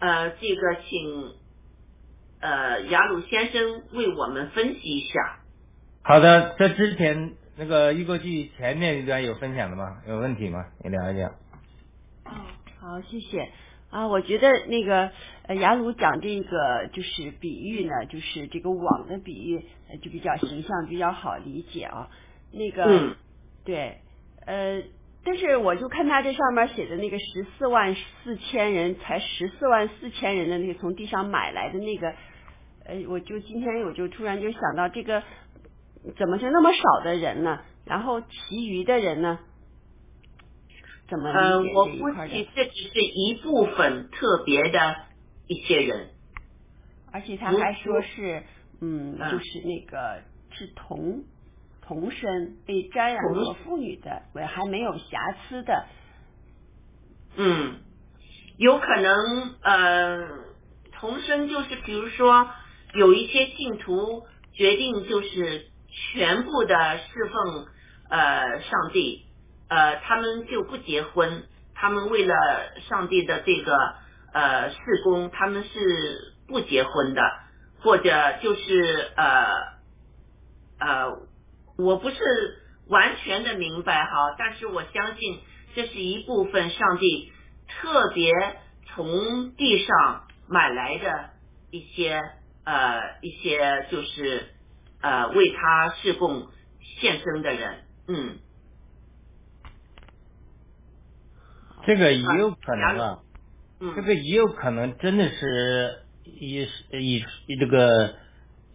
[0.00, 1.32] 呃，这个请
[2.40, 5.38] 呃雅鲁先生为我们分析一下。
[6.02, 10.02] 好的，这之前那个预过去前面一段有分享的吗？
[10.08, 10.66] 有问题吗？
[10.82, 11.28] 你聊一聊。
[12.24, 12.32] 哦，
[12.80, 13.48] 好，谢谢
[13.90, 14.06] 啊。
[14.08, 15.10] 我觉得那个
[15.46, 19.64] 呃雅鲁讲这个就是比喻呢，就是这个网的比喻，
[20.02, 22.08] 就比较形象，比较好理解啊。
[22.52, 23.16] 那个
[23.64, 23.98] 对
[24.46, 24.82] 呃。
[25.24, 32.08] 但是我就看他这上面写的那个十四万四千人，才十四万四千人的那个从地上买来的那个，
[32.86, 35.22] 呃，我就今天我就突然就想到这个
[36.16, 37.60] 怎么就那么少的人呢？
[37.84, 39.38] 然后其余的人呢？
[41.08, 44.96] 怎么呃，我估计这只是一部分特别的
[45.46, 46.10] 一些人，
[47.12, 48.42] 而且他还说是
[48.80, 51.24] 嗯，就是那个是同。
[51.80, 55.18] 童身被沾染过妇女的，我还没有瑕
[55.48, 55.86] 疵的。
[57.34, 57.80] 嗯，
[58.58, 60.28] 有可能呃，
[60.92, 62.50] 童身就是比如说
[62.92, 65.70] 有一些信徒决定就是
[66.12, 67.66] 全部的侍奉
[68.10, 69.24] 呃上帝，
[69.68, 72.34] 呃，他们就不结婚，他们为了
[72.88, 73.76] 上帝的这个
[74.32, 77.22] 呃事工，他们是不结婚的，
[77.82, 79.46] 或者就是呃
[80.80, 81.06] 呃，
[81.76, 82.16] 我不是
[82.88, 85.40] 完全的明白哈，但是我相信
[85.74, 87.32] 这是一部分上帝
[87.68, 88.32] 特别
[88.86, 91.30] 从地上买来的
[91.70, 92.22] 一些
[92.64, 94.48] 呃一些就是
[95.02, 96.48] 呃为他侍奉
[97.00, 98.38] 献身的人，嗯。
[101.86, 103.18] 这个也有可能啊，
[103.80, 108.14] 嗯，这个也有可能真的是以以以这个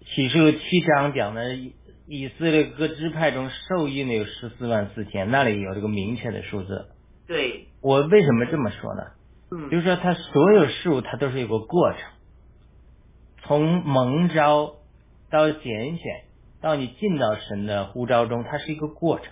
[0.05, 1.75] 启示录七章讲的以
[2.07, 6.87] 以色列各支派中受益的有十四万四千，那里有这个明确的数字。
[7.27, 9.03] 对，我为什么这么说呢？
[9.51, 12.01] 嗯，就是说，他所有事物它都是有个过程，
[13.43, 14.75] 从蒙召
[15.29, 16.23] 到拣选，
[16.61, 19.27] 到你进到神的呼召中，它是一个过程。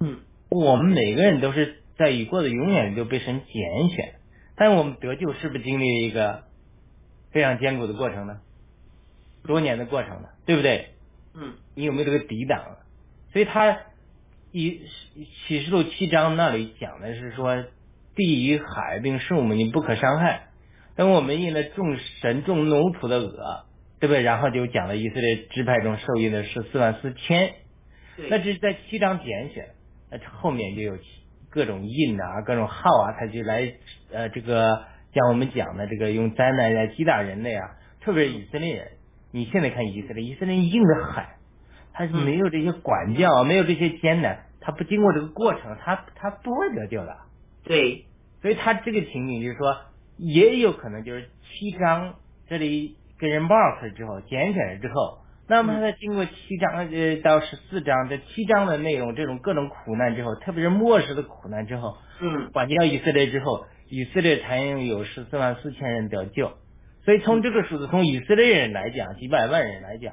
[0.00, 4.14] 嗯，我们每个人都是在已过的永远就被神拣选，
[4.56, 6.44] 但我们得救是不是经历了一个
[7.32, 8.40] 非常艰苦的过程呢？
[9.44, 10.90] 多年的过程呢，对不对？
[11.34, 12.76] 嗯，你有没有这个抵挡？
[13.32, 13.78] 所以他
[14.52, 14.80] 以
[15.46, 17.64] 启示录七章那里讲的是说，
[18.14, 20.48] 地与海并树木你不可伤害。
[20.96, 23.64] 等我们印了众神众奴仆的额，
[24.00, 24.22] 对不对？
[24.22, 27.54] 然后就讲了以色列支派中受益的是四万四千。
[28.16, 29.68] 对，那这是在七章拣选，
[30.10, 30.96] 那后面就有
[31.50, 33.72] 各种印啊，各种号啊，他就来
[34.12, 34.84] 呃这个
[35.14, 38.88] 像我们讲的这个用灾难来击打人类啊，特别是以色列人。
[39.30, 41.24] 你现在看以色列，以色列人硬得很，
[41.92, 47.14] 他是没有这些管教，没有这些艰难，他不经过这个过程，他他不会得救的。
[47.64, 48.06] 对，
[48.40, 49.76] 所以他这个情景就是说，
[50.16, 52.14] 也有可能就是七章
[52.48, 66.52] 这里跟人 mark 之后，拣选了之后，那么他在经过七章呃到十四章这七章的内容，这种各种苦难之后，特别是末世的苦难之后，嗯，管教以色列之后，以色列才有十四万四千人得救。
[67.04, 70.12] 所以从这个数字，从以色列人来讲，几百万人来讲，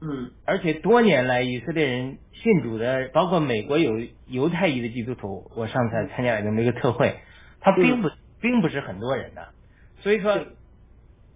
[0.00, 3.98] 嗯，而且多年来以色列人信主的，包括美国有
[4.28, 7.16] 犹太裔的基督徒，我上次还参加了这么一个特会，
[7.60, 8.08] 他并不
[8.40, 9.48] 并不是很多人的，
[10.02, 10.38] 所以说，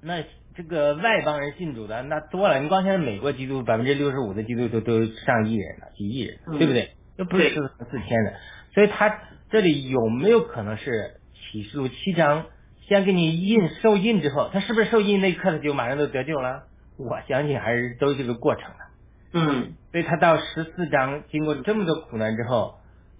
[0.01, 0.23] 那
[0.55, 6.91] 这个外邦人信主的那多了，你光现在美国基督百分之六十五的基督徒都上亿人了，几亿人，嗯对不对？
[7.17, 8.35] 又不是对四四千的，
[8.75, 9.19] 所以他
[9.51, 12.47] 这里有没有可能是启示录七章
[12.89, 16.65] 先给你印受印之后，他是不是受印那一刻他就马上就得救了？
[16.99, 18.77] 我相信还是都是这个过程的。
[19.35, 22.75] 嗯，所以他到十四章经过这么多苦难之后，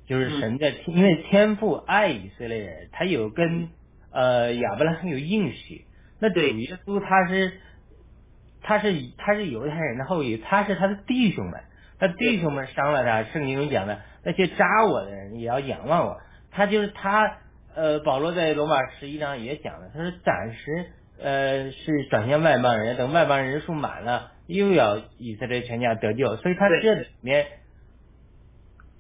[0.07, 3.71] 就是嗯神在、因为天父爱以色列人，他有跟
[4.11, 5.87] 呃亚伯拉罕有应许，
[6.23, 7.53] 那对耶稣他是
[8.63, 11.61] 他是他是犹太人的后裔，他是他的弟兄们，
[11.99, 16.21] 他弟兄们伤了他，圣经中讲的那些扎我的人也要仰望我，
[16.53, 17.39] 他就是他
[17.75, 20.87] 呃保罗在罗马十一章也讲了，他说暂时
[21.21, 27.47] 呃是转向外邦人，等外邦人数满了，又要以色列全家得救，所以他这里面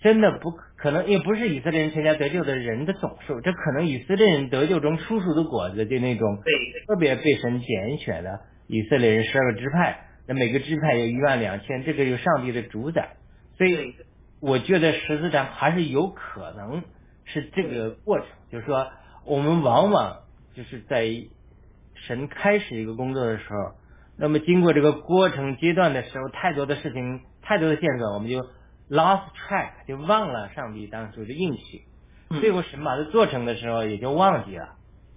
[0.01, 13.11] 真的不可可能，也不是以色列人全家得救的人的总数，这可能以色列人得救中出熟的果子，就那种对，特别被神拣选的以色列人十二个支派，那每个支派有一万两千，这个有上帝的主宰，
[13.57, 13.95] 所以，
[14.41, 16.83] 我觉得十字章还是有可能
[17.27, 18.89] 是这个过程，就是说
[19.25, 20.17] 我们往往
[20.57, 21.07] 就是在
[21.95, 23.77] 神开始一个工作的时候，
[24.19, 28.45] 那么经过这个过程阶段的时候，太多的事情，太多的线索，我们就
[28.93, 31.87] lost track，就忘了上帝当初的应许，
[32.29, 34.77] 嗯最后神把它做成的时候，也就忘记了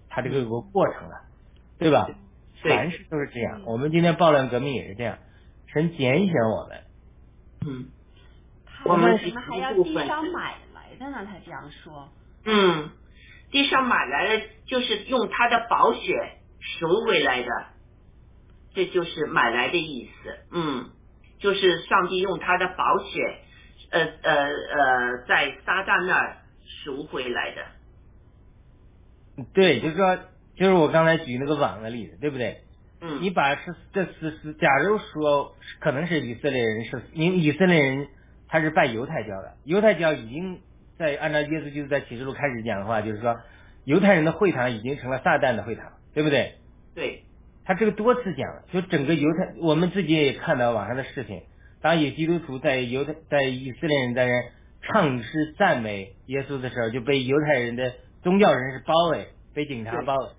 [0.09, 1.25] 它这个有个过程了，
[1.77, 2.07] 对吧？
[2.63, 5.17] 凡事都是这样，我们今天暴乱革命也是这样，
[5.67, 6.81] 神拣选我们。
[7.67, 7.89] 嗯
[8.85, 11.25] 我们为什么还要地上买来的呢？
[11.25, 12.09] 他这样说，
[12.45, 12.89] 嗯，
[13.51, 16.13] 地上买来的就是用他的宝血
[16.59, 17.49] 赎回来的，
[18.75, 20.37] 这就是买来的意思。
[20.51, 20.89] 嗯，
[21.39, 23.39] 就是上帝用他的宝血，
[23.95, 27.61] 呃呃呃，在撒旦那儿赎回来的。
[29.53, 30.17] 对，就是说，
[30.55, 32.61] 就是我刚才举那个网的例子，对不对？
[33.01, 38.07] 嗯，你把是这是是，假如说可能是以色列人是，因以色列人
[38.47, 40.61] 他是拜犹太教的，犹太教已经
[40.97, 43.39] 在按照耶稣基督在启示录开始讲的话，就是说
[43.83, 46.55] 犹太人的会堂已经成了撒旦的会堂，对不对？
[46.95, 47.23] 对，
[47.65, 51.43] 他这个多次讲了，就整个犹太，我们自己也看到网上的视频，
[51.85, 54.31] 当有基督徒在犹太在以色列人在那
[54.81, 60.29] 唱诗赞美耶稣的时候，就被犹太人的宗教人士包围，被警察包围，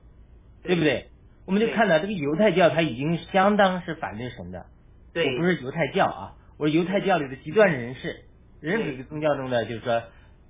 [0.64, 1.06] 对不对？
[1.44, 4.66] 我们就看到这个犹太教他已经相当是反对神的，
[5.14, 8.24] 对，我不是犹太教啊，我是犹太教里的极端人士，
[8.60, 10.02] 任何一个宗教中的就是说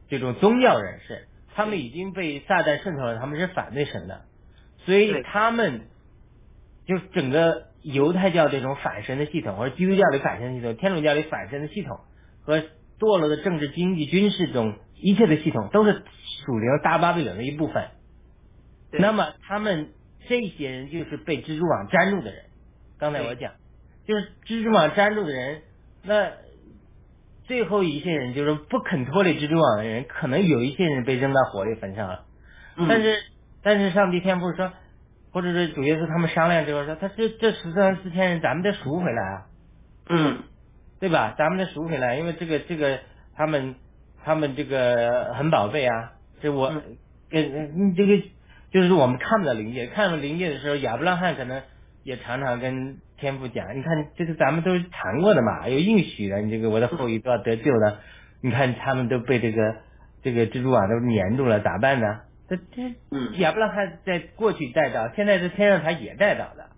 [0.09, 4.23] 这种宗教人士，他们已经被撒旦渗透了，他们是反对神的，
[4.87, 5.83] 所以他们
[6.87, 11.99] 就整个犹太教这种反神的系统，或者基督教的反神的系统，天主教的反神的系统
[12.43, 12.61] 和
[12.99, 15.93] 堕落的政治、经济、军事中一切的系统，都是
[16.45, 17.89] 属灵大巴比伦的一部分。
[18.93, 19.89] 那么他们
[20.29, 22.45] 这些人就是被蜘蛛网粘住的人。
[22.99, 23.53] 刚才我讲，
[24.07, 25.63] 就是蜘蛛网粘住的人，
[26.03, 26.31] 那
[27.45, 32.25] 最后一些人就是不肯脱离蜘蛛网的人，可能有一些人被扔到火里焚上了。
[32.77, 33.17] 嗯但是
[33.63, 34.73] 但是上帝天父说，
[35.37, 39.47] 或者是主耶稣他们商量之后说，他这这十三四千人咱们得赎回来啊，
[40.09, 40.39] 嗯
[40.99, 41.35] 对吧？
[41.37, 43.01] 咱们得赎回来，因为这个这个
[43.35, 43.75] 他们
[44.25, 46.83] 他们这个很宝贝啊，这我嗯
[47.29, 48.23] 跟嗯这个
[48.71, 51.61] 就是我们看不到灵界，看到灵界的时候，亚伯拉罕可能
[52.03, 57.99] 也常常跟天父讲，你看这个咱们都谈过的嘛，有应许的，你这个我的后裔都要得救的，
[58.41, 59.77] 你看他们都被这个
[60.23, 62.21] 这个蜘蛛网都粘住了，咋办呢？
[62.49, 66.69] 这这嗯亚伯拉罕在过去带到，现在在天上他也带到的，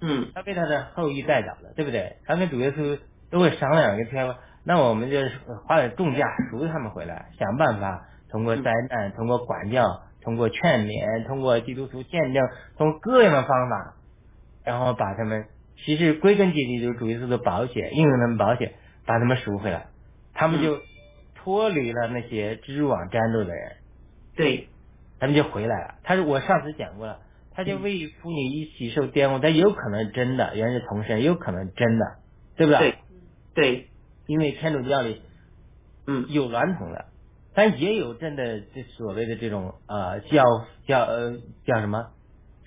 [0.00, 0.30] 嗯。
[0.34, 2.16] 他被他的后裔带倒了，对不对？
[2.26, 2.98] 他跟主耶稣
[3.30, 5.30] 都会商量跟天父，那我们就是
[5.66, 13.94] 花点重价赎他们回来，想办法通过灾难，通过管教，通过劝勉，通过基督徒见证，通过各样的方法，
[14.64, 15.46] 然后把他们，
[15.84, 18.74] 其实归根结底就是主耶稣的保险，应用他们保险，
[19.06, 19.86] 把他们赎回来，
[20.34, 20.80] 他们就
[21.36, 23.76] 脱离了那些蜘蛛网粘住的人。
[24.36, 24.68] 对
[25.18, 25.94] 他们就回来了。
[26.02, 27.20] 他说我上次讲过了，
[27.52, 32.16] 他就为妇女一起受玷污，但也有可能真的原是同身，有可能真的，
[32.56, 32.78] 对不对？
[32.80, 32.98] 对
[33.54, 33.90] 对
[34.26, 35.22] 因为天主教里
[36.06, 37.06] 嗯有娈童的，
[37.54, 40.44] 但也有真的这所谓的这种呃教
[40.86, 42.10] 教呃叫什么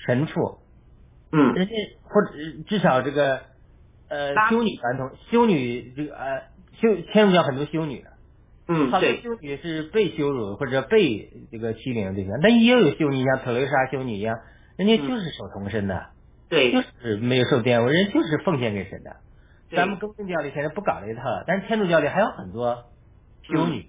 [0.06, 0.60] 神父，
[1.32, 1.74] 嗯人家
[2.04, 2.32] 或者
[2.68, 3.42] 至少这个
[4.08, 6.42] 呃修女传统，修女这个呃
[6.82, 8.10] 修天主教很多修女的。
[8.70, 9.22] 嗯对。
[9.22, 14.38] 修女是被羞辱或者被这个欺凌的对象，但也有修女像特蕾莎修女一样，
[14.78, 16.12] 人家就是守童身的，
[16.48, 16.72] 对。
[16.72, 19.18] 就对是没有受玷污，人家就是奉献给神的。
[19.76, 22.86] 咱们公正教里现在不搞这一套了，但是天主教里还有很多
[23.44, 23.88] 修女，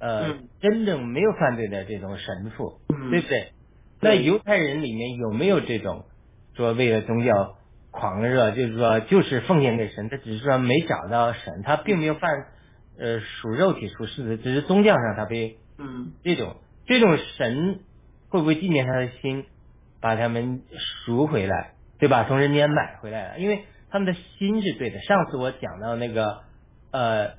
[0.00, 0.48] 呃，嗯。
[0.60, 3.10] 真正没有犯罪的这种神父，嗯。
[3.10, 3.52] 对不对？
[4.00, 6.04] 那犹太人里面有没有这种
[6.54, 7.56] 说为了宗教
[7.90, 12.30] 狂热，就是说就是奉献给神，他只是说没找到神，他并没有犯
[12.98, 17.80] 呃属肉体属世的，只是宗教上他被嗯这种这种神
[18.28, 19.44] 会不会纪念他的心，
[20.00, 22.24] 把他们赎回来，对吧？
[22.28, 25.00] 从人间买回来了，因为他们的心是对的。
[25.00, 26.42] 上次我讲到那个
[26.90, 27.34] 呃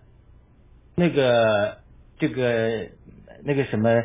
[0.95, 1.79] 那个
[2.17, 2.89] 这个
[3.43, 4.03] 那个什么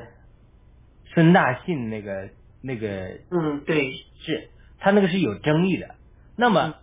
[1.14, 2.30] 孙大信那个
[2.60, 4.48] 那个嗯对是
[4.78, 5.94] 他那个是有争议的。
[6.36, 6.74] 那嗯么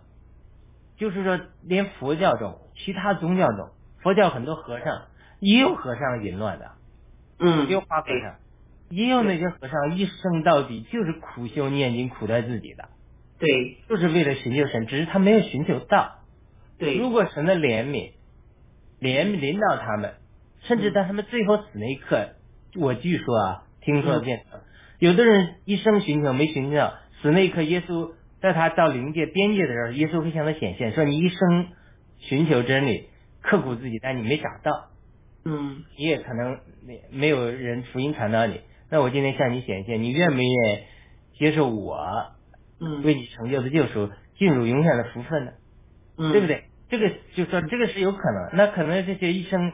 [0.96, 3.70] 就是说，连佛教中、其他宗教中，
[4.02, 5.02] 佛教很多和尚
[5.40, 6.72] 也有和尚淫乱的，
[7.38, 8.36] 嗯也有花和尚，
[8.88, 12.88] 也有那些和尚一生到底就是苦修念经苦待自己的，
[13.38, 13.78] 对。
[13.88, 16.18] 就是为了寻求神，只是他没有寻求到。
[16.78, 16.96] 对。
[16.96, 18.12] 如果神的怜悯
[19.00, 20.14] 怜悯临到他们，
[20.62, 22.30] 甚至在他们最后死那一刻，
[22.76, 24.60] 我据说啊，听说见证，
[24.98, 31.68] 有的人一生寻求没寻求到，死那一刻，耶稣在他到灵界边界的时候，耶稣会向他显现，说你一生
[32.18, 33.09] 寻求真理，
[33.42, 34.90] 刻苦自己，但你没找到，
[35.44, 38.60] 嗯你也可能没没有人福音传到你。
[38.90, 40.78] 那我今天向你显现，你愿不愿意
[41.38, 42.32] 接受我
[42.80, 45.52] 嗯为你成就的救赎，进入永远的福分呢？
[46.18, 46.64] 嗯对不对？
[46.88, 49.72] 这个就说这个是有可能，那可能这些一生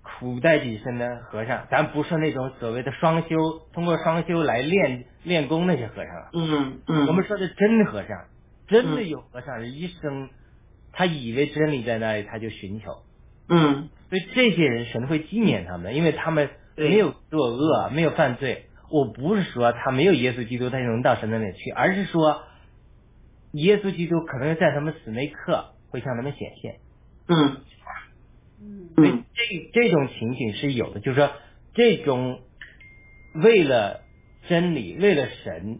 [0.00, 3.36] 苦待己身的和尚，咱不是那种所谓的双修，
[3.72, 8.26] 通过双修来练练功那些和尚了，嗯嗯我们说的真和尚，
[8.68, 10.30] 真的嗯有和尚是一生，
[10.92, 13.02] 他以为真理在那里，他就寻求，
[13.48, 13.88] 嗯。
[14.10, 18.66] 所以这些人神会纪念他们，因为他们没有作恶，没有犯罪。
[18.90, 22.42] 我不是说他没有耶稣基督，他就能到神那里去，而是说
[23.52, 26.76] 耶稣基督可能在他们死那一刻会向他们显现。
[27.26, 27.56] 嗯。
[28.94, 31.32] 所以嗯这这种情形是有的，就是说
[31.74, 32.40] 这种
[33.34, 34.02] 为了
[34.46, 35.78] 真理、为了神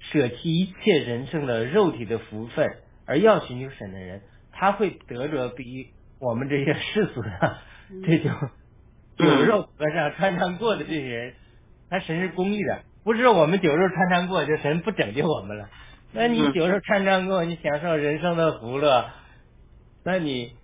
[0.00, 4.22] 舍弃一切人生的肉体的福分而要寻求神的人，
[4.64, 5.88] 他会得着比
[6.18, 7.58] 我们这些世俗的
[8.06, 8.32] 这种
[9.18, 11.34] 酒肉和尚穿肠过的这些人，
[11.90, 15.68] 他神是公义的，不是我们酒肉穿肠过就神不拯救我们了。
[16.14, 16.52] 那你嗯。
[16.54, 19.10] 酒肉穿肠过，你享受人生的福乐，
[20.02, 20.54] 那你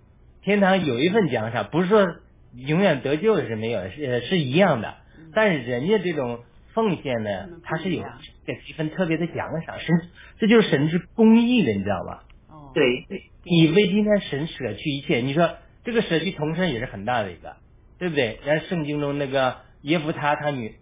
[0.41, 2.07] 天堂有一份奖赏，不是说
[2.55, 4.95] 永远得救是没有，是是一样的。
[5.31, 6.39] 但是人家这种
[6.73, 7.29] 奉献呢，
[7.63, 8.03] 他是有
[8.47, 12.23] 这一份特别的奖赏，神这就是神是公益的，你知道吧？
[12.49, 13.05] 哦，对
[13.43, 17.57] 你为今天神舍去一切，你说这个舍去童身也是很大的一个，
[17.97, 18.39] 对不对？
[18.45, 20.75] 然后圣经中那个耶夫他他女，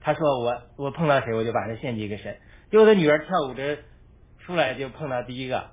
[0.00, 2.38] 他说我我碰到谁我就把他献祭给神，
[2.70, 3.78] 结果他女儿跳舞着
[4.38, 5.70] 出来就碰到第一个，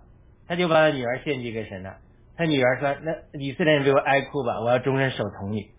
[0.47, 1.97] 他就把他女儿献祭给神了。
[2.35, 5.71] 他女儿说：“那以色列人给我哀哭吧，我要终身守童女。”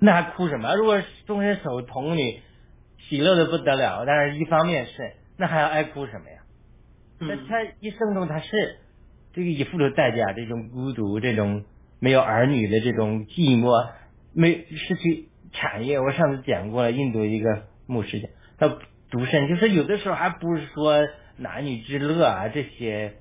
[0.00, 0.74] 那还哭什么？
[0.74, 2.40] 如果终身守童女，
[3.08, 4.04] 喜乐的不得了。
[4.04, 6.42] 但是一方面是，那还要哀哭什么呀？
[7.20, 8.80] 那他一生中他是
[9.32, 11.64] 这个以付出代价，这种孤独，这种
[12.00, 13.90] 没有儿女的这种寂寞，
[14.32, 16.00] 没失去产业。
[16.00, 18.68] 我上次讲过了，印度一个牧师讲，他
[19.10, 21.06] 独身，就是有的时候还不是说
[21.36, 23.14] 男女之乐啊这些。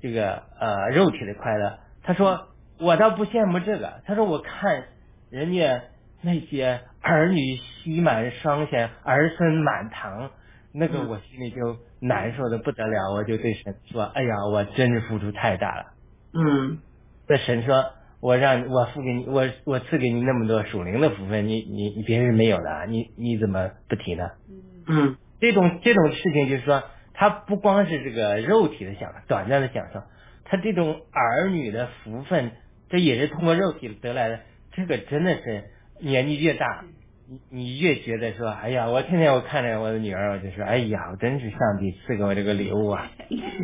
[0.00, 2.46] 这个呃肉体的快乐，他说
[2.78, 3.94] 我倒不羡慕这个。
[4.06, 4.84] 他说我看
[5.28, 5.82] 人家
[6.22, 10.30] 那些儿女喜满双全，儿孙满堂，
[10.78, 13.12] 那个我心里就难受的不得了。
[13.12, 15.86] 我就对神说：“哎呀，我真是付出太大了。”
[16.32, 16.78] 嗯。
[17.28, 24.30] 那神说：“我让我付给你，我我赐给你那么多属灵的福分，你你你别人没有的，你你怎么不提呢？”
[24.86, 25.16] 嗯。
[25.40, 26.82] 这种这种事情就是说。
[27.20, 30.04] 他不光是这个肉体的享受，短暂的享受，
[30.44, 32.52] 他这种儿女的福分，
[32.90, 34.38] 这也是通过肉体得来的。
[34.70, 35.64] 这个真的是
[36.00, 36.84] 年纪越大，
[37.30, 43.10] 你你越觉得说，哎呀，我天天我看着我的女儿，我就说，哎呀，我真是上帝赐给我这个礼物啊！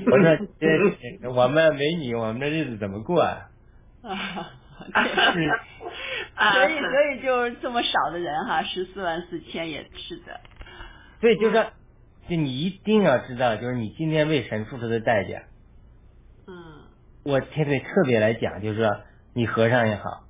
[0.06, 3.48] 我说，这我们没你，我们的日子怎么过啊？
[4.02, 4.50] 啊
[6.52, 10.40] 所以所以就这么少的人哈，十四万四千也是的。
[11.20, 11.66] 对，就是。
[12.26, 15.42] 就你一定要知道，就是你今天为神付出的代价。
[16.46, 16.54] 嗯。
[17.22, 18.96] 我天天特别来讲，就是说，
[19.34, 20.23] 你和尚也好，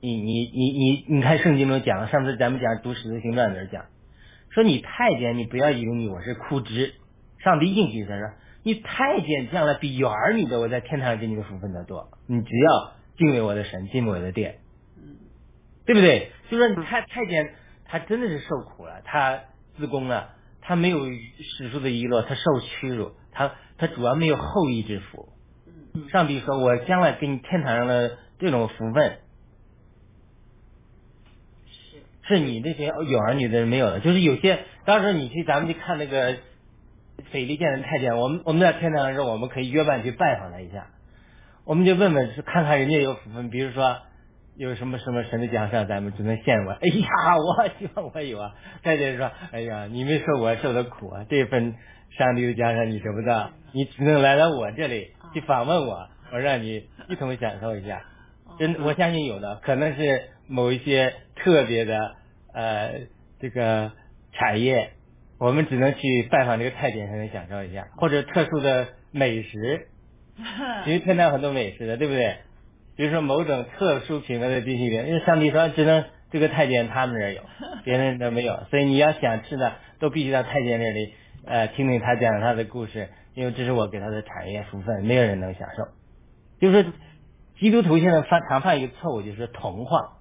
[0.00, 3.84] 你你你你你看圣经中讲，上次咱们讲读使徒行传的时候讲，
[4.50, 6.94] 说你太监，你不要以为你我是枯枝，
[7.38, 8.30] 上帝应许他说，
[8.62, 12.08] 你太监将来比有儿女的，我在天堂给你的福分的多。
[12.26, 14.58] 你只要敬畏我的神，敬畏我的殿，
[14.96, 15.16] 嗯，
[15.86, 16.30] 对不对？
[16.50, 19.40] 就说你太太监，他真的是受苦了，他
[19.76, 20.30] 自宫了。
[20.62, 25.30] 他没有史书的遗落，他受屈辱，他他主要没有后裔之福。
[26.12, 29.18] 上帝说：“我将来给你天堂上的这种福分，
[32.30, 34.00] 是是你这些有儿女的人没有的。
[34.00, 36.36] 就是有些当时你去咱们去看那个
[37.30, 40.86] 斐利见的太监，我们我们在天堂的时候，我们可以约伴去拜访他一下，
[41.64, 43.98] 我们就问问是看看人家有福分，比如说。”
[44.56, 46.68] 有什么什么神的奖赏，咱们只能羡慕。
[46.68, 47.08] 哎呀，
[47.38, 48.52] 我希望我有啊！
[48.82, 51.76] 太监说，哎呀，你没受我受的苦啊，这份
[52.10, 58.02] 上帝的奖赏你得不到，你只能来到我这里去访问我，我让你一同享受一下。
[58.58, 62.16] 真，我相信有的，可能是某一些特别的
[62.52, 63.00] 呃
[63.40, 63.92] 这个
[64.32, 64.90] 产业，
[65.38, 69.88] 我们只能去拜访这个太监才能享受一下，或者特殊的美食，
[70.86, 72.36] 因为天堂很多美食的，对不对？
[72.96, 77.42] 比如说某种特殊品类的冰淇淋，因为上帝说只能这个太监他们这儿有，
[77.82, 81.14] 别人都没有，所以你要想吃的都必须到太监这里，
[81.46, 85.88] 呃，听听他讲他的故事，因为这是我给他的产业福分，没有人能享受。
[86.60, 86.92] 就是
[87.58, 90.18] 基督徒现在犯常犯一个错误，就是同化，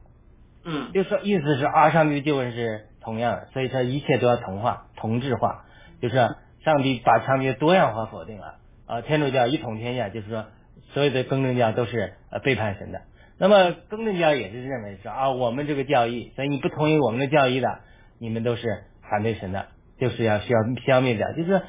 [0.65, 5.65] 嗯，就说意思是啊，上帝的救恩是同样的，所以说一切都要同化、同质化，
[6.01, 6.15] 就是
[6.63, 8.55] 上帝把上帝的多样化否定了
[8.85, 10.45] 啊，天主教一统天下，就是说。
[10.93, 13.01] 所有的更正教都是呃背叛神的，
[13.37, 17.81] 那么更正教也是认为说啊，我们这个教义，所以你不同意我们的教义的，
[18.17, 19.67] 你们都是反对神的，
[19.99, 21.31] 就是要需要消灭掉。
[21.33, 21.61] 就是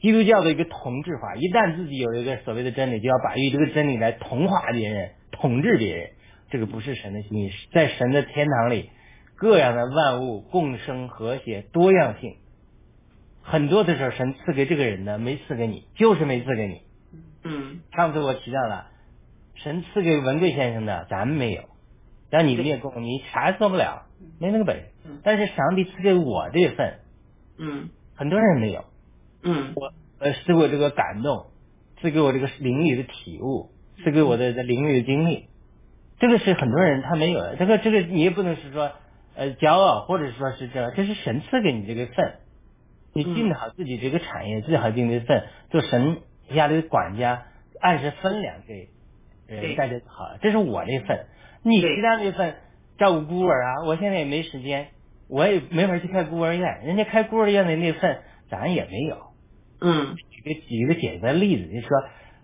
[0.00, 6.10] 基督教的一个同质化，一旦自己有一个所谓的真理，就要把以这个真理来同化别人、统治别人，
[6.50, 7.50] 这个不是神的心意。
[7.72, 8.90] 在神的天堂里，
[9.36, 12.36] 各样的万物共生和谐、多样性，
[13.42, 16.80] 很多的时候神赐给这个人的，没赐给你，就是没赐给你。
[17.44, 18.88] 嗯，上次我提到了，
[19.54, 21.62] 神赐给文贵先生的，咱们没有，
[22.30, 24.06] 让你灭共，你啥也做不了，
[24.40, 24.86] 没那个本事。
[25.22, 26.98] 但是上帝赐给我这份，
[27.58, 28.84] 嗯，很多人没有，
[29.42, 31.46] 嗯，我呃赐给我这个感动，
[32.00, 33.70] 赐给我这个灵里的体悟，
[34.02, 35.46] 赐给我的灵里的经历，
[36.18, 37.56] 这个是很多人他没有的。
[37.56, 38.92] 这个这个你也不能是说
[39.34, 42.34] 呃骄傲，或者说是这，这是神赐给你这个份，
[43.12, 46.18] 你尽好自己这个产业，尽好尽这份，做神。
[46.54, 47.48] 家里的管家
[47.80, 48.90] 按时分粮给
[49.48, 51.26] 人，大家好，这是我那份。
[51.64, 52.54] 你其他那份
[52.98, 54.90] 照顾孤儿啊，我现在也没时间，
[55.28, 56.82] 我也没法去开孤儿院。
[56.84, 59.16] 人家开孤儿院的那份，咱也没有。
[59.80, 61.88] 嗯，举个举个简单例子，就说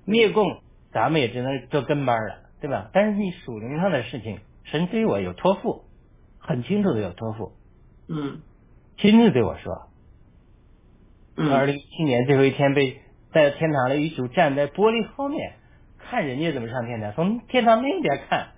[0.05, 0.61] 灭共，
[0.93, 2.89] 咱们也只能做跟班了，对吧？
[2.95, 5.85] 但是你属灵上的事情，神对我有托付，
[6.39, 7.53] 很清楚的有托付。
[8.09, 8.41] 嗯，
[8.97, 9.89] 亲自对我说。
[11.37, 11.53] 嗯。
[11.53, 13.03] 二零一七年最后一天被。
[13.35, 15.55] 带到天堂里，一主站在玻璃后面，
[15.99, 18.49] 看人家怎么上天堂，从天堂那边看，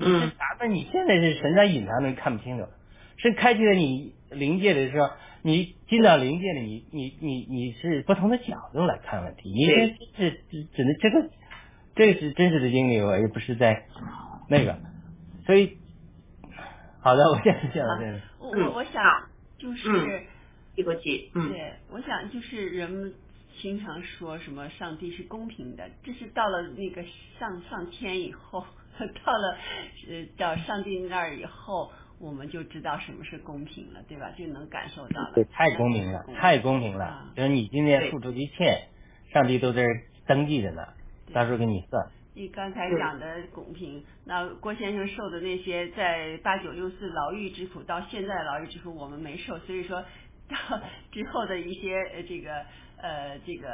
[0.00, 0.66] 嗯是啥呢？
[0.66, 2.64] 你现在是神在隐藏的，看不清楚。
[3.18, 5.10] 是开启了你灵界的时候，
[5.42, 9.48] 你进到灵界里，你你你你是不同的角度来看问题。
[9.48, 9.86] 你这
[10.16, 11.30] 是只只能这个
[11.96, 13.86] 这是真实的经历，我也不是在
[14.48, 14.78] 那个，
[15.46, 15.78] 所以
[17.00, 18.20] 好的，我现在讲到这个。
[18.38, 19.02] 我嗯我我想
[19.58, 19.90] 就是。
[19.90, 20.26] 嗯
[20.76, 23.14] 一国际，嗯对，我想就是人们
[23.62, 27.02] 经常说什么上帝是公平的，这是到了那个
[27.40, 28.62] 上上天以后，
[29.24, 29.56] 到了
[30.10, 34.30] 呃到上帝那儿以后，我们就知道什么是公平了，对吧？
[34.36, 35.32] 就能感受到了。
[35.34, 37.32] 对，太公平了，太公平了啊。
[37.34, 38.88] 就是你今天付出的一切，
[39.32, 40.82] 上帝都在这儿登记着呢，
[41.32, 42.06] 到时候给你算。
[42.34, 50.02] 你刚才讲的公平，那郭先生受的那些在八九六四牢狱之苦，到现在牢狱之苦我们没受，所以说
[50.48, 50.56] 到
[51.12, 52.52] 之后的一些呃这个
[52.98, 53.68] 呃这个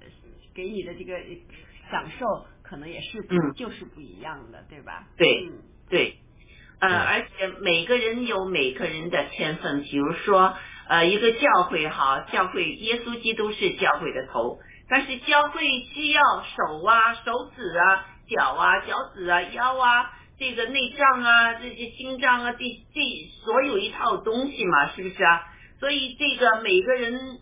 [0.00, 0.06] 呃
[0.54, 1.18] 给你的这个
[1.90, 2.26] 享受，
[2.62, 5.08] 可能也是不、嗯就是不一样的，对吧？
[5.16, 5.62] 对嗯。
[5.88, 6.16] 对，
[6.80, 10.56] 呃，而且每个人有每个人的天分，比如说，
[10.88, 14.58] 呃，一个教会哈，教会耶稣基督是教会的头，
[14.88, 15.62] 但是教会
[15.94, 23.00] 需要手啊、手指啊、脚啊、脚趾啊、腰啊，这个内脏啊、这些心脏啊，这这
[23.44, 25.42] 所有一套东西嘛，是不是啊？
[25.80, 27.38] 所以这个每个人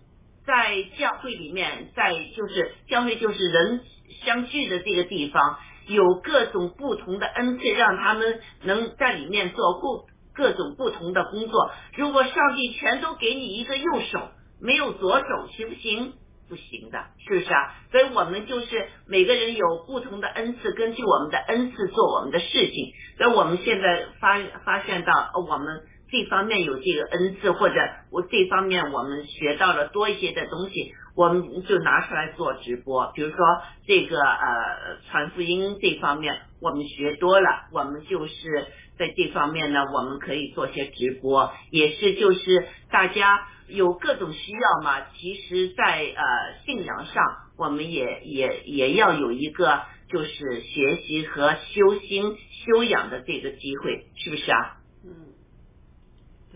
[0.47, 3.81] 在教会里面，在就是教会就是人
[4.25, 11.71] 相聚的这个地方，有各种不同的恩赐，让他们能在里面做各各种不同的工作。
[11.97, 14.31] 如果上帝全都给你一个右手，
[14.61, 16.15] 没有左手，行不行？
[16.53, 17.73] 不行的，是不是啊？
[17.91, 22.93] 所以我们就是每个人有不同的恩赐，根据我们的恩赐做我们的事情。
[23.17, 25.81] 所以我们现在发发现到，我们
[26.11, 27.75] 这方面有这个恩赐，或者
[28.11, 33.11] 我这方面我们学到了多一些的东西，我们就拿出来做直播。
[33.15, 33.39] 比如说
[33.87, 38.67] 这个呃传福音这方面，我们学多了，我们就是
[38.99, 45.07] 在这方面呢，我们可以做些直播，也是就是大家有各种需要嘛。
[45.17, 47.25] 其实在，呃信仰上，
[47.57, 54.77] 我们也也也要有一个就是学习和修心修养的这个机会，是不是啊？
[55.05, 55.15] 嗯，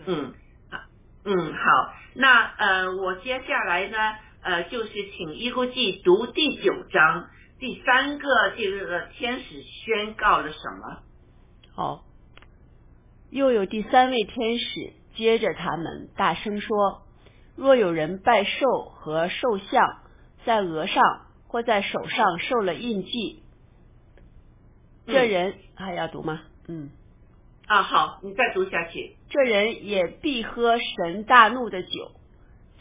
[0.05, 0.33] 嗯，
[0.69, 0.87] 啊，
[1.25, 3.97] 嗯，好，那呃，我接下来呢，
[4.41, 11.03] 呃，就是请一国记读第九章第三个这个天使宣告了什么？
[11.73, 12.03] 好。
[13.29, 17.01] 又有第三位天使接着他们大声说
[17.57, 19.99] ：“若有人拜兽和兽像，
[20.45, 21.03] 在额上
[21.47, 23.41] 或在手上受了印记，
[25.07, 26.41] 这嗯人还要读吗？
[26.67, 26.91] 嗯，
[27.65, 29.15] 啊，好，你再读下去。
[29.29, 32.11] 这人也必喝神大怒的酒，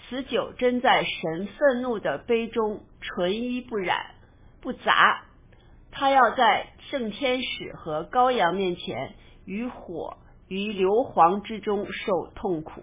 [0.09, 4.15] 此酒真在神愤怒的杯中，纯一不染，
[4.61, 5.23] 不杂。
[5.91, 9.15] 他要在圣天使和羔羊面前，
[9.47, 10.19] 于火
[10.49, 12.83] 于硫磺之中受痛苦。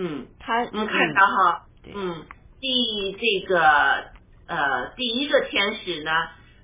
[0.00, 2.24] 嗯，他我们看到哈，嗯，
[2.60, 3.60] 第这个
[4.46, 6.12] 呃第一个天使呢，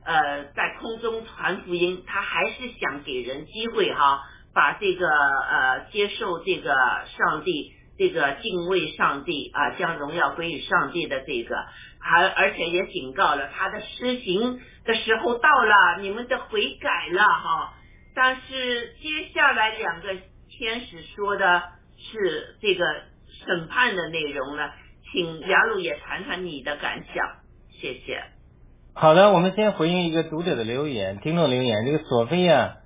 [0.05, 4.23] 呃，在空中传福音，他还是想给人机会哈，
[4.55, 6.73] 把这个呃接受这个
[7.19, 11.57] 上帝，这个敬畏上帝啊，将荣耀归于上帝的这个，
[12.01, 17.75] 而而且也警告了他的施行的时候到了，你们的悔改了哈。
[18.15, 20.15] 但是接下来两个
[20.49, 21.65] 天使说的
[21.99, 22.85] 是这个
[23.47, 24.71] 审判的内容呢，
[25.13, 27.27] 请雅鲁也谈谈你的感想，
[27.71, 28.23] 谢谢。
[28.95, 32.77] 好的，我们先回应一个读者的留言，听众留言，这个索菲亚，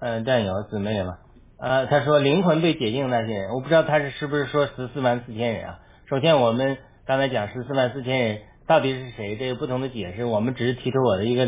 [0.00, 1.18] 呃，战友姊妹嘛，
[1.58, 5.78] 呃，他说灵魂被解禁那些人，我不知道他是是不是说十四万四千人啊？
[6.08, 11.44] 首先，我们刚才讲十四万四千人到底是谁，这个不同的解释，我们只是提出我的一个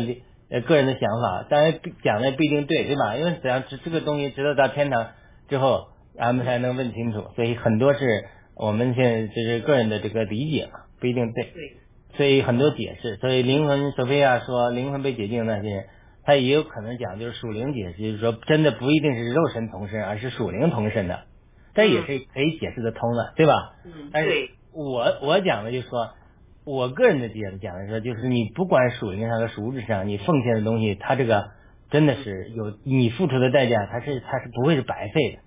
[0.49, 3.15] 呃个人的想法，当然讲的不一定对，对吧？
[3.15, 5.09] 因为只要这这个东西直到到天堂
[5.47, 8.25] 之后，俺们才能问清楚，所以很多是
[8.59, 11.43] 我们现在就是个人的这个理解嘛，不一定对。
[11.43, 11.77] 对，
[12.15, 15.85] 所以很多解释，所以灵魂索菲亚说灵魂被解禁的那些人，
[16.23, 21.25] 他也有可能讲就是属灵解释，就是说真的不一定是肉身同身，而是属灵同身的，
[21.75, 23.53] 这也是可以解释得通的，对吧？
[23.85, 26.09] 嗯，但是，我我讲的就是说，
[26.65, 31.51] 我个人的解释讲的说，就是你不管属灵上和属质上，你奉献的东西，它这个
[31.91, 35.46] 真的是有你付出的代价，它是它是不会是白费的。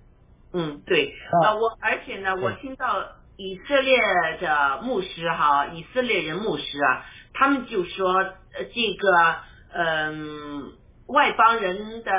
[0.53, 1.47] 嗯，对，啊。
[1.49, 3.03] 啊，我而且呢，我听到
[3.37, 3.97] 以色列
[4.39, 9.35] 的牧师哈，以色列人牧师啊，他们就说，呃，这个，
[9.73, 10.73] 嗯、
[11.07, 12.11] 外邦人的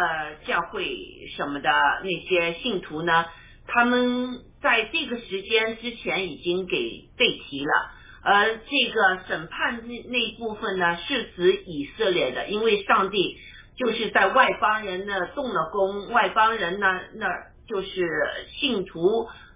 [0.46, 0.96] 教会
[1.36, 1.70] 什么的
[2.02, 3.26] 那些信徒呢，
[3.66, 7.90] 他们在这个时间之前已经给被提了，
[8.22, 13.38] 而这个审判那那一部分呢，是指以色列的，因为上帝
[13.76, 17.26] 就是在外邦人那动了工，外邦人呢那
[17.72, 17.88] 就是
[18.60, 19.00] 信徒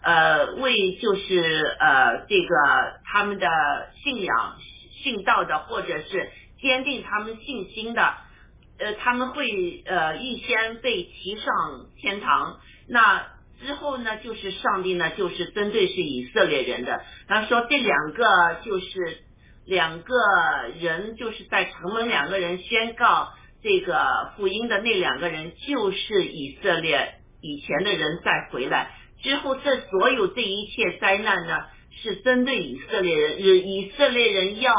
[0.02, 3.46] 呃为就是呃这个他们的
[4.02, 4.56] 信仰
[5.02, 6.30] 信道的，或者是
[6.62, 8.14] 坚定他们信心的，
[8.78, 11.44] 呃他们会呃预先被提上
[12.00, 12.58] 天堂，
[12.88, 13.36] 那。
[13.58, 17.00] 之后呢，就是上帝呢，就是针对是以色列人的。
[17.26, 19.16] 他说这两个就是
[19.64, 20.14] 两个
[20.78, 27.14] 人，就是在城门两个人宣告这个福音的那两个人，就是以色列
[27.46, 28.90] 以前的人再回来
[29.22, 34.74] 之后，这所有这一切灾难呢，是针对以色列人，以色列人要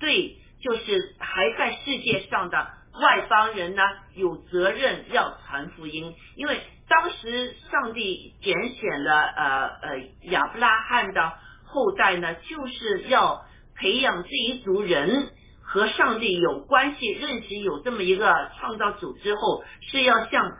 [0.00, 2.68] 对，就是还在世界上的
[3.00, 3.82] 外邦人呢，
[4.14, 6.60] 有责任要传福音，因为。
[6.90, 9.44] 当时上帝拣选了呃
[9.82, 11.34] 呃亚伯拉罕的
[11.66, 13.44] 后代呢，就是要
[13.76, 15.28] 培养这一族人
[15.60, 20.50] 和上帝有关系，认识有这么一个创造主之后，是要向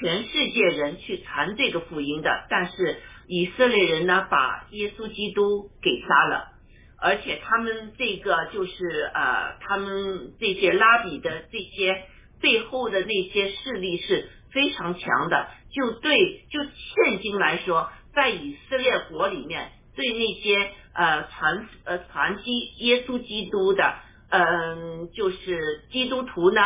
[0.00, 2.30] 全世界人去传这个福音的。
[2.48, 6.52] 但是以色列人呢，把耶稣基督给杀了，
[7.00, 12.04] 而且他们这个就是呃，他们这些拉比的这些
[12.40, 15.48] 背后的那些势力是非常强的。
[15.72, 23.94] 就对，就现今来说，在以色列国里面，对那些呃传呃传基耶稣基督的，
[24.30, 26.60] 嗯，就是基督徒呢，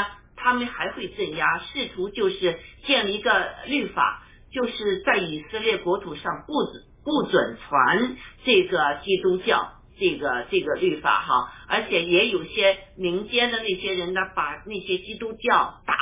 [0.44, 4.22] 他们还会镇压，试图就是建立一个律法，
[4.52, 15.94] 就是在以色列国土上不准不准传这个基督教这个这个律法哈，而且也有些民间的那些人呢，把那些基督教打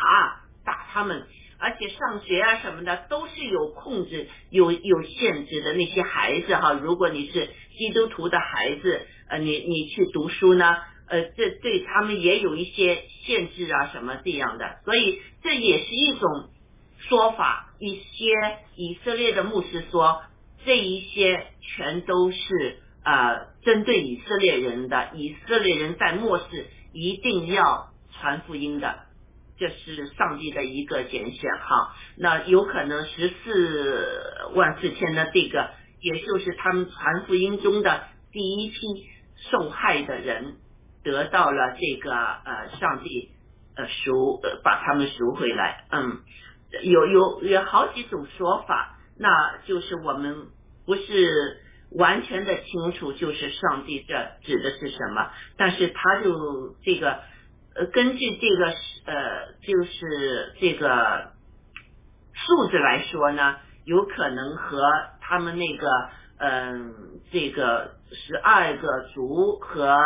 [0.64, 1.24] 打他们。
[1.64, 5.72] 而且上学啊什么的都是有控制、有有限制的。
[5.74, 10.78] 那些孩子哈，如果你是基督徒的孩子，呃，你你去读书呢，
[11.13, 14.79] 呃，这对他们也有一些限制啊什么这样的。
[14.87, 16.49] 所以这也是一种
[17.07, 17.69] 说法。
[17.79, 18.33] 一些
[18.77, 20.23] 以色列的牧师说，
[20.65, 25.11] 这一些全都是呃针对以色列人的。
[25.15, 29.01] 以色列人在末世一定要传福音的。
[29.59, 38.79] 这是上帝的一个拣选哈，那有可能十四万四千的这个，也就是他们传福音中的第一批
[39.51, 40.57] 受害的人，
[41.05, 43.30] 得到了这个呃上帝
[43.76, 46.20] 呃赎呃把他们赎回来，嗯，
[46.82, 50.46] 有有有好几种说法，那就是我们
[50.86, 51.61] 不是
[51.92, 57.20] 完全的清楚，就是上帝这指的是什么，但是他就这个。
[57.74, 58.66] 呃，根据这个
[59.07, 61.32] 呃，就是这个
[62.34, 64.82] 数字来说呢，有可能和
[65.22, 65.88] 他们那个
[66.36, 66.94] 嗯，
[67.32, 69.96] 这个十二个族和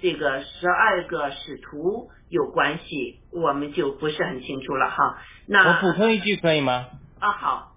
[0.00, 5.18] 这个十二个使徒有关系，我们就不是很清楚了哈。
[5.46, 6.86] 那我补充一句可以吗？
[7.18, 7.72] 啊，好，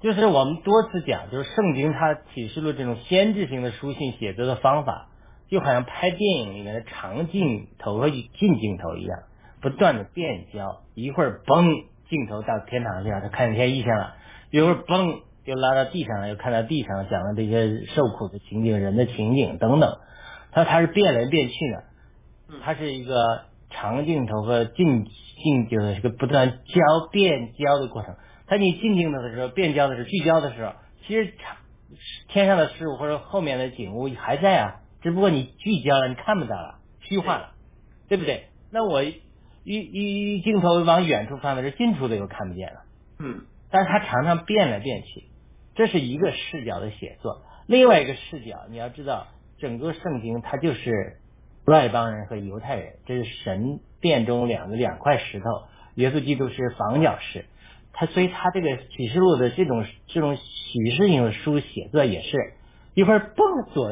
[0.00, 5.08] 就是我们多次讲，就是圣经它启示了这种先知性的书信写作的方法。
[5.46, 9.18] 就好像拍电影里面的长镜头和近镜头一样，
[9.60, 14.14] 不断的变焦，一会儿嘣，镜头到天堂去了，他看见异象了；
[14.50, 19.98] 一会儿嘣，又拉到地上了，又看到地上讲了这些受苦的情景、人的情景等等。
[20.54, 21.84] 他他是变来变去的，
[22.62, 28.14] 它是一个长镜头和近近镜的这个不断焦变焦的过程。
[28.46, 30.74] 当你近镜头的时候，变焦的时候，聚焦的时候，
[31.06, 31.56] 其实长
[32.28, 34.80] 天上的事物或者后面的景物还在啊。
[35.02, 37.50] 只不过你聚焦了，你看不到了，虚化了，
[38.08, 38.46] 对不对？
[38.70, 39.20] 那我一
[39.64, 42.80] 一镜头往远处放的时候，近处的又看不见了。
[43.18, 45.24] 嗯，但是它常常变来变去，
[45.74, 47.42] 这是一个视角的写作。
[47.66, 49.26] 另外一个视角，你要知道，
[49.58, 51.16] 整个圣经它就是
[51.64, 55.46] 外邦人和犹太人，这是神殿中两个两块石头。
[55.94, 57.44] 耶稣基督是房角石，
[57.92, 62.54] 他所以他这个启示录的这种这种启示性的书写作也是
[62.94, 63.90] 一会儿蹦左。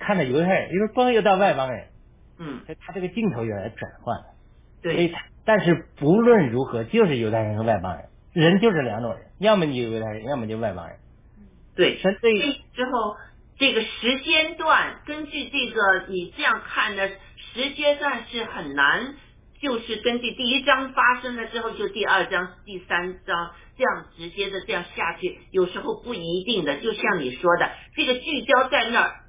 [0.00, 1.86] 看着犹太人，一会儿蹦又到外邦人，
[2.38, 4.16] 嗯，所以他这个镜头有点转换，
[4.80, 10.98] 对，所以他但是不论如何，就是犹太人和外邦人，人就是两种人，要么你犹太人，要么就外邦人，
[11.74, 13.16] 对，所以之后
[13.58, 17.08] 这个时间段，根据这个你这样看的
[17.54, 19.14] 时间段是很难，
[19.60, 29.20] 就是根据第一章发生了之后，就第二章、第三章这样直接的这样下去，有时候不一定的，就像你说的，这个聚焦在那儿。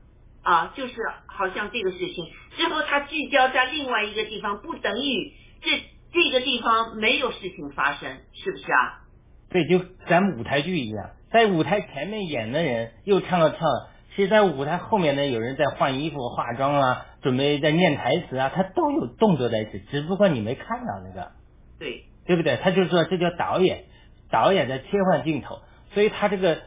[0.42, 0.94] 啊，就是
[1.28, 2.26] 好像这个事情
[2.56, 9.04] 之后，它聚焦在另外一个地方，不等于这这个地方没有事情发生，是不是啊？
[9.50, 13.60] 对，就咱们舞台剧一样，在舞台前面演的人又唱了唱，
[14.20, 21.32] 其实，在舞台后面呢，有人在换衣服、化妆啊，准备在念台词啊，他都有动作在一起，只不过你没看到那个，
[21.80, 22.58] 对对不对？
[22.58, 23.86] 他就说这叫导演，
[24.30, 25.60] 导演在切换镜头，
[25.94, 26.58] 所以他这个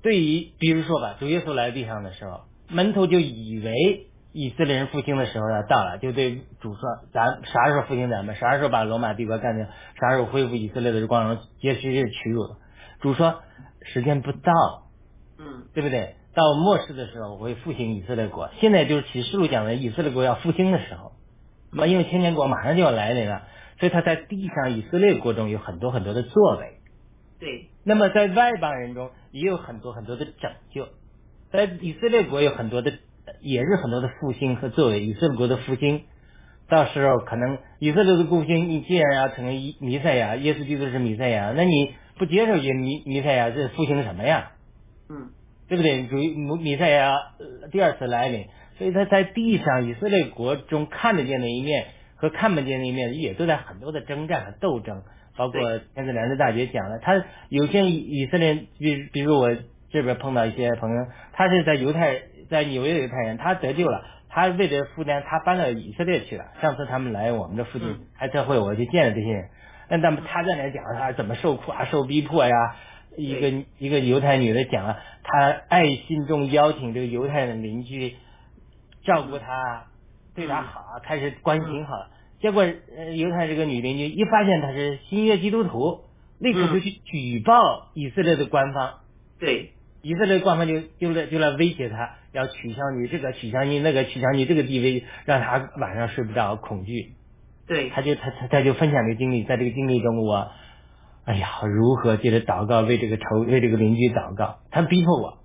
[0.00, 6.82] 对于，比如说吧，主耶稣来地上的时候，门徒就以为以色列人复兴的时候要到了，就对主说
[7.12, 8.36] ：“咱啥时候复兴咱们？
[8.36, 9.66] 啥时候把罗马帝国干掉？
[10.00, 11.38] 啥时候恢复以色列的光荣？
[11.60, 12.44] 接续日屈辱？”
[13.02, 13.42] 主说
[13.82, 14.52] ：“时间不到，
[15.40, 16.14] 嗯对不对？
[16.36, 18.50] 到末世的时候，我会复兴以色列国。
[18.60, 21.12] 现在就是启示录讲的以色列国要复兴的时候，
[21.72, 23.44] 那么因为千年国马上就要来临了，
[23.80, 26.74] 所以他在地上以色列国中有很多很多的作为。
[27.40, 30.88] 对那么在外邦人中也有很多很多的拯救，
[31.50, 32.92] 在以色列国有很多的，
[33.40, 35.04] 也是很多的复兴和作为。
[35.06, 36.02] 以色列国的复兴，
[36.68, 44.52] 到时候可能以色列的复兴，你既然要成为弥弥赛亚，耶稣基督是弥赛亚，那你不接受耶弥弥赛亚，这复兴什么呀？
[45.08, 45.30] 嗯
[45.68, 46.06] 对不对？
[46.08, 48.46] 属于弥弥赛亚呃第二次来临，
[48.78, 51.86] 所以他在地上以色列国中看得见的一面
[52.16, 55.02] 和看不见的一面，也都在很多的征战和斗争。
[55.36, 55.60] 包括
[55.94, 59.54] 天子良知大姐讲了，他有些以以色列，比比如我
[59.90, 66.46] 这边碰到一些朋友，他是在犹太，在纽约的犹太人，他得救了，他为了负担，他搬到以色列去了。
[66.62, 69.48] 上次他们来我们这附近嗯开特会，我就见了这些人。
[69.90, 72.54] 那他们他在那讲他怎么受苦啊，受逼迫呀。
[73.16, 78.14] 一个一个犹太女的讲了，她爱心中邀请这个犹太的邻居
[79.04, 79.84] 照顾她，
[80.34, 81.94] 对她好，开始关系挺好。
[82.40, 86.04] 结果呃，犹太这个女邻居一发现她是新约基督徒，
[86.38, 89.00] 立刻就去举报以色列的官方，
[89.38, 89.72] 对。
[90.02, 97.14] 以色列官方就就来就来威胁她，要取消你这个，取消你那个，取消你这个地位，让她晚上睡不着，恐惧。
[97.66, 97.88] 对。
[97.90, 100.52] 他就他他他就分享这个经历，在这个经历中我，
[101.26, 105.38] 哎呀，如何接着祷告，为这个仇为这个邻居祷告，他逼迫我，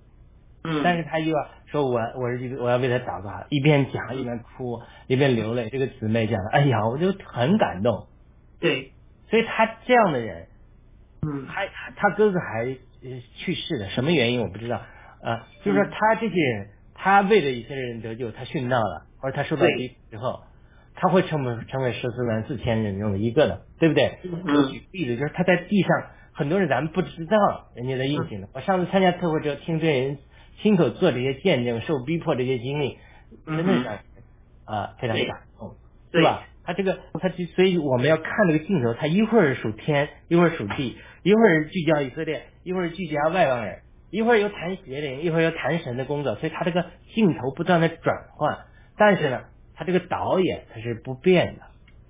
[0.63, 0.81] 嗯。
[0.83, 5.69] 但是他又要说我我是这个我要为他祷告，一边讲一边哭，一边流泪。
[5.69, 8.07] 这个姊妹讲，哎呀，我就很感动。
[8.59, 8.93] 对。
[9.29, 10.47] 所以他这样的人，
[11.23, 11.47] 嗯。
[11.47, 14.81] 还他哥哥还呃去世了，什么原因我不知道。
[15.23, 19.75] 啊、就是说他这些人，他为了以色列人得救，他殉道了，或者他受到对。
[19.77, 20.41] 逼之后，
[21.01, 24.19] 他会成为成为十四万四千人中的一个的，对不对？
[24.71, 25.89] 举例子就是他在地上，
[26.31, 28.49] 很多人咱们不知道人家的运行的。
[28.53, 30.19] 我上次参加特会之后，听这些人
[30.61, 32.99] 亲口做这些见证，受逼迫这些经历，
[33.47, 33.73] 真的
[34.65, 35.75] 啊、非常感动，
[36.11, 36.43] 对吧？
[36.63, 43.79] 他这个，他就所以我们要看这个镜头，他一会儿数天，一会儿数地，一会儿聚焦以色列，一会儿聚焦外邦人，
[44.11, 46.85] 一会儿又谈邪灵，一会儿又谈神的工作，所以他这个
[47.15, 48.59] 镜头不断的转换，
[48.95, 49.41] 但是呢，
[49.75, 51.61] 他这个导演他是不变的，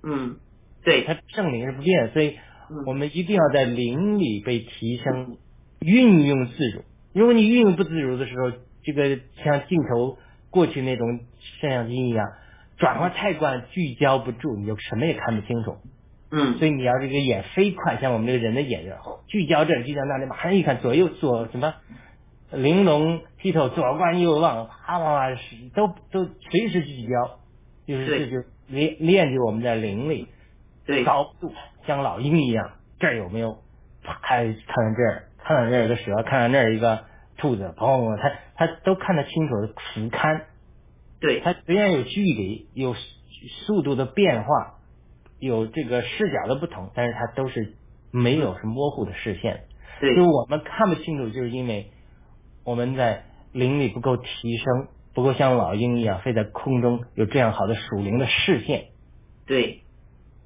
[0.02, 0.36] 嗯
[0.84, 2.36] 对他圣灵是不变的，所以
[2.70, 5.36] 嗯我们一定要在灵里被提升，
[5.80, 6.82] 运用自如。
[7.12, 8.50] 如果你运用不自如的时候，
[8.82, 10.18] 这个像镜头
[10.50, 11.20] 过去那种
[11.60, 12.26] 摄像机一样，
[12.78, 15.76] 转换太快，聚焦不住，你就什么也看不清楚。
[16.34, 18.84] 嗯所以你要这个眼飞快，像我们这个人的眼，
[19.28, 21.74] 聚焦这，聚焦那里，马上一看左右左什么
[22.50, 25.36] 玲珑剔透，左观右望，啪啪啪，
[25.74, 27.38] 都都随时聚焦，
[27.86, 30.28] 就是这就练练就我们的灵力
[30.86, 31.52] 对高度，
[31.86, 33.58] 像老鹰一样，这儿有没有？
[34.02, 37.04] 啪，看看看这儿，看看这儿有个蛇，看看那儿一个
[37.36, 40.42] 兔子，砰，他他都看得清楚的俯瞰。
[41.20, 42.94] 对它虽然有距离，有
[43.64, 44.78] 速度的变化，
[45.38, 47.74] 有这个视角的不同，但是它都是
[48.10, 49.64] 没有是模糊的视线。
[50.00, 51.92] 对就是我们看不清楚，就是因为
[52.64, 58.86] 我们在灵里不够提升，不够像老鹰一样飞在空中，有这样好的属灵的视线。
[59.46, 59.82] 对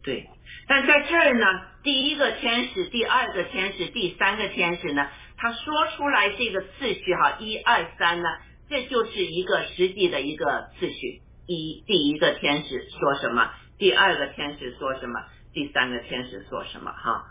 [0.03, 0.29] 对，
[0.69, 1.47] 但在这儿呢，
[1.83, 8.29] 第一个天使、第二个天使、第三个天使呢，他说出来这个次序哈，一二三呢，
[8.69, 11.23] 这就是一个实际的一个次序。
[11.47, 15.21] 一第一个天使说什么，第二个天使说什么，
[15.53, 17.25] 第三个天使说什么哈。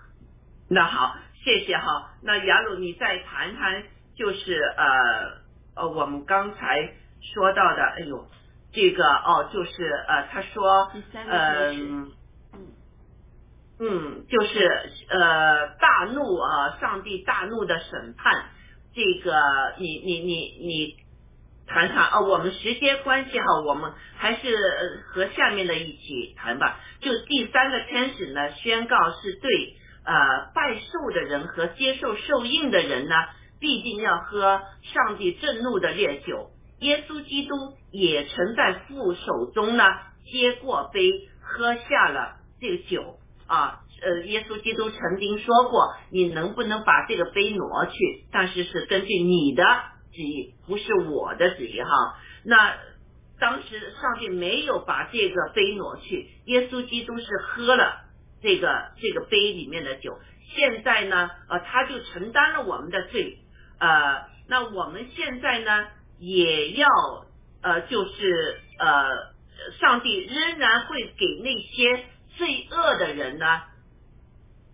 [0.69, 2.13] 那好，谢谢哈。
[2.23, 3.83] 那雅鲁，你再谈谈，
[4.15, 8.27] 就是呃呃，我们刚才说到的，哎呦，
[8.71, 12.11] 这个哦，就是呃，他说第三个呃天使
[13.77, 14.65] 嗯，就是
[15.09, 18.45] 呃大怒啊，上帝大怒的审判，
[18.93, 20.33] 这个你你你
[20.65, 20.95] 你
[21.67, 26.79] 谈谈啊，我们时间关系哈，我们还是呃和下面的一起谈吧。
[27.01, 33.15] 就第三个天使呢，宣告是对呃拜受的人和接受受印的人呢，
[33.59, 36.51] 必定要喝上帝震怒的烈酒。
[36.79, 37.55] 耶稣基督
[37.91, 39.83] 也曾在父手中呢
[40.25, 41.11] 接过杯，
[41.41, 43.19] 喝下了这个酒。
[43.47, 48.25] 啊，呃，耶稣基督曾经说过，你能不能把这个杯挪去？
[48.31, 49.63] 但是是根据你的
[50.11, 51.89] 旨意，不是我的旨意哈。
[52.43, 52.75] 那
[53.39, 58.05] 当时上帝没有把这个杯挪去，耶稣基督是喝了
[58.41, 58.67] 这个
[58.99, 60.17] 这个杯里面的酒。
[60.55, 63.37] 现在呢，呃，他就承担了我们的罪，
[63.79, 65.85] 呃，那我们现在呢，
[66.19, 66.87] 也要
[67.61, 69.33] 呃，就是呃，
[69.79, 72.03] 上帝仍然会给那些
[72.37, 73.61] 罪恶的人呢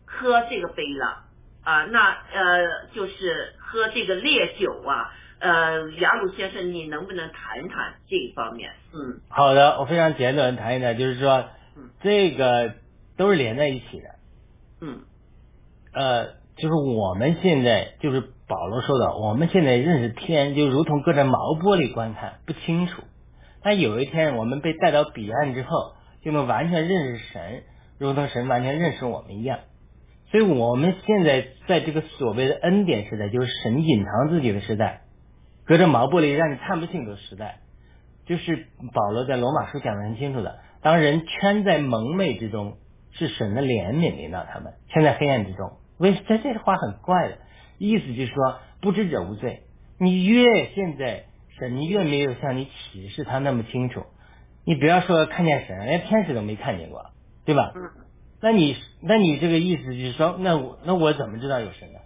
[0.06, 1.26] 喝这个杯了
[1.64, 8.72] 啊，那呃，就是喝这个烈酒啊，呃，雅鲁先生，你能不能谈谈这一方面？
[8.94, 11.50] 嗯，好的，我非常简短谈一谈，就是说，
[12.02, 12.74] 这个
[13.16, 14.16] 都是连在一起的，
[14.82, 15.02] 嗯。
[15.94, 18.22] 呃，就是我们现在就是
[18.52, 23.02] 保罗说的，我们现在认识天就如同隔着毛玻璃观看不清楚，
[23.64, 27.64] 但有一天我们被带到彼岸之后，就能完全认识神，
[27.98, 29.60] 如同神完全认识我们一样。
[30.32, 35.04] 所以我们现在在这个所谓的恩典时代，就是神隐藏自己的时代，
[35.66, 37.60] 隔着毛玻璃让你看不清的时代，
[38.26, 42.74] 就是保罗在罗马书讲的很清楚的，当人圈在蒙昧之中，
[43.14, 45.78] 是神的怜悯引导他们，圈在黑暗之中。
[45.98, 47.38] 为这这话很怪的，
[47.88, 49.62] 意思就是说不知者无罪。
[50.00, 51.26] 你越现在
[51.60, 54.04] 神，你越没有向你启示他那么清楚。
[54.66, 57.12] 你不要说看见神，连天使都没看见过，
[57.46, 57.72] 对吧？
[57.76, 57.82] 嗯。
[58.42, 62.00] 那你那你这个意思就是说，那我那我怎么知道有神呢？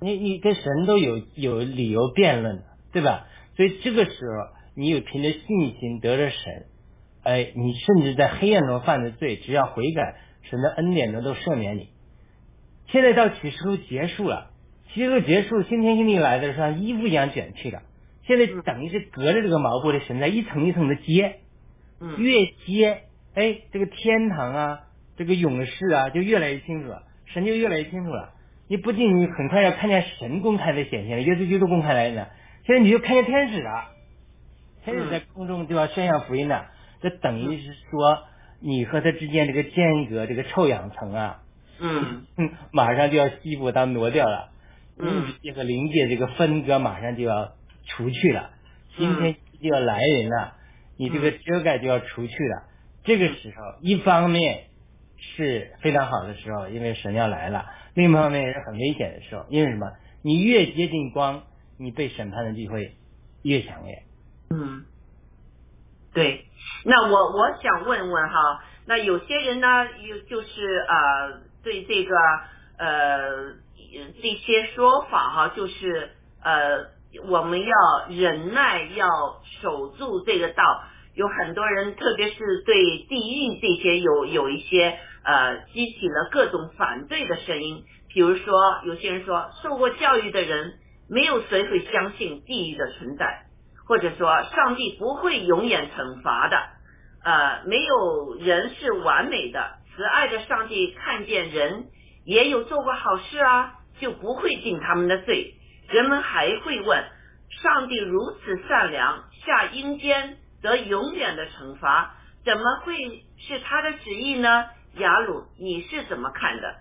[0.00, 2.62] 你你跟神都有有理由辩论的，
[2.92, 3.26] 对吧？
[3.56, 6.66] 所以这个时候，你有凭着信心得着神，
[7.24, 11.88] 哎，你甚至在黑暗中犯的罪，只要悔改，神的恩典呢都赦免你。
[12.88, 14.51] 现在到启示录结束了，
[14.94, 17.82] 启示录结束，新天新地来的像衣服一样卷去的。
[18.26, 21.40] 现在等于是隔着这个毛布的神在一层一层的接，
[22.18, 23.02] 越接，
[23.34, 24.80] 哎，这个天堂啊，
[25.16, 28.34] 这个勇士啊，就越来越清楚了，神就越来越清楚了。
[28.68, 32.30] 你不仅你很快要看见神公开的显现了，耶稣基督公开来的，
[32.66, 33.88] 现在你就看见天使了，
[34.84, 36.66] 天使在空中就要宣扬福音了。
[37.00, 38.18] 这等于是说，
[38.60, 41.42] 你和他之间这个间隔，这个臭氧层啊。
[41.80, 44.51] 嗯嗯， 马上就要西部当挪掉了，
[44.98, 45.04] 物
[45.42, 47.52] 界和灵界这个分割马上就要
[47.86, 48.50] 除去了，
[48.96, 50.54] 今天就要来人了，
[50.96, 52.64] 你这个遮盖就要除去了。
[53.04, 54.64] 这个时候，一方面
[55.18, 59.92] 是非常好的时候，因为神要来了；另一方面也是很危险的时候，因为什么？
[60.22, 61.42] 你越接近光，
[61.78, 62.96] 你被审判的机会
[63.42, 64.02] 越强烈。
[64.50, 64.84] 嗯，
[66.12, 66.46] 对。
[66.84, 69.66] 那我我想问问哈，那有些人呢，
[70.08, 70.48] 有就是
[70.88, 71.52] 呃。
[71.64, 72.16] 对这个
[72.76, 73.54] 呃
[74.22, 76.10] 这些说法哈，就是
[76.42, 76.86] 呃
[77.28, 77.76] 我们要
[78.08, 79.06] 忍耐，要
[79.60, 80.62] 守住这个道。
[81.14, 82.74] 有很多人，特别是对
[83.06, 87.84] 地狱这些有有一些呃激起了各种反对的声音。
[88.08, 90.72] 比如说，有些人说，受过教育的人，
[91.10, 93.44] 没有谁会相信地狱的存在，
[93.86, 96.56] 或者说上帝不会永远惩罚的。
[97.24, 99.82] 呃，没有人是完美的。
[99.94, 101.88] 慈爱的上帝看见人
[102.24, 105.54] 也有做过好事啊，就不会定他们的罪。
[105.88, 107.04] 人们还会问：
[107.62, 114.66] 上帝如此善良，下阴间得永远的惩罚，怎么会是他的旨意呢？
[114.96, 116.74] 雅鲁，你是怎么看的？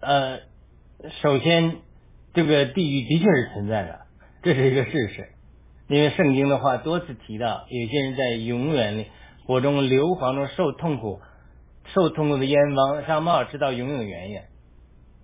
[0.00, 0.40] 呃，
[1.20, 1.78] 首先，
[2.32, 4.06] 这个地狱的确是存在的，
[4.42, 5.28] 这是一个事实。
[5.88, 9.08] 因为圣经的话多次提到，有些人在永远里。
[9.44, 11.20] 火中硫磺中受痛苦，
[11.92, 14.44] 受痛苦的烟王上冒，直到永永远远，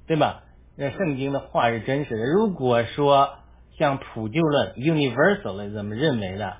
[0.08, 0.42] 对吧？
[0.76, 2.24] 那圣经的话是真实的。
[2.24, 3.30] 如果说
[3.78, 6.56] 像普救论 （universal） 的这么认为的，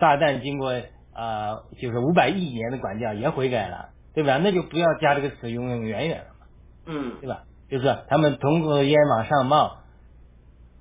[0.00, 0.72] 撒旦经过
[1.12, 4.38] 啊，就是五百亿年的管教也悔改了，对吧？
[4.38, 6.46] 那就不要加这个词“永永远远”了嘛，
[6.86, 7.44] 嗯，对吧？
[7.68, 9.78] 就是他们通过烟往上冒，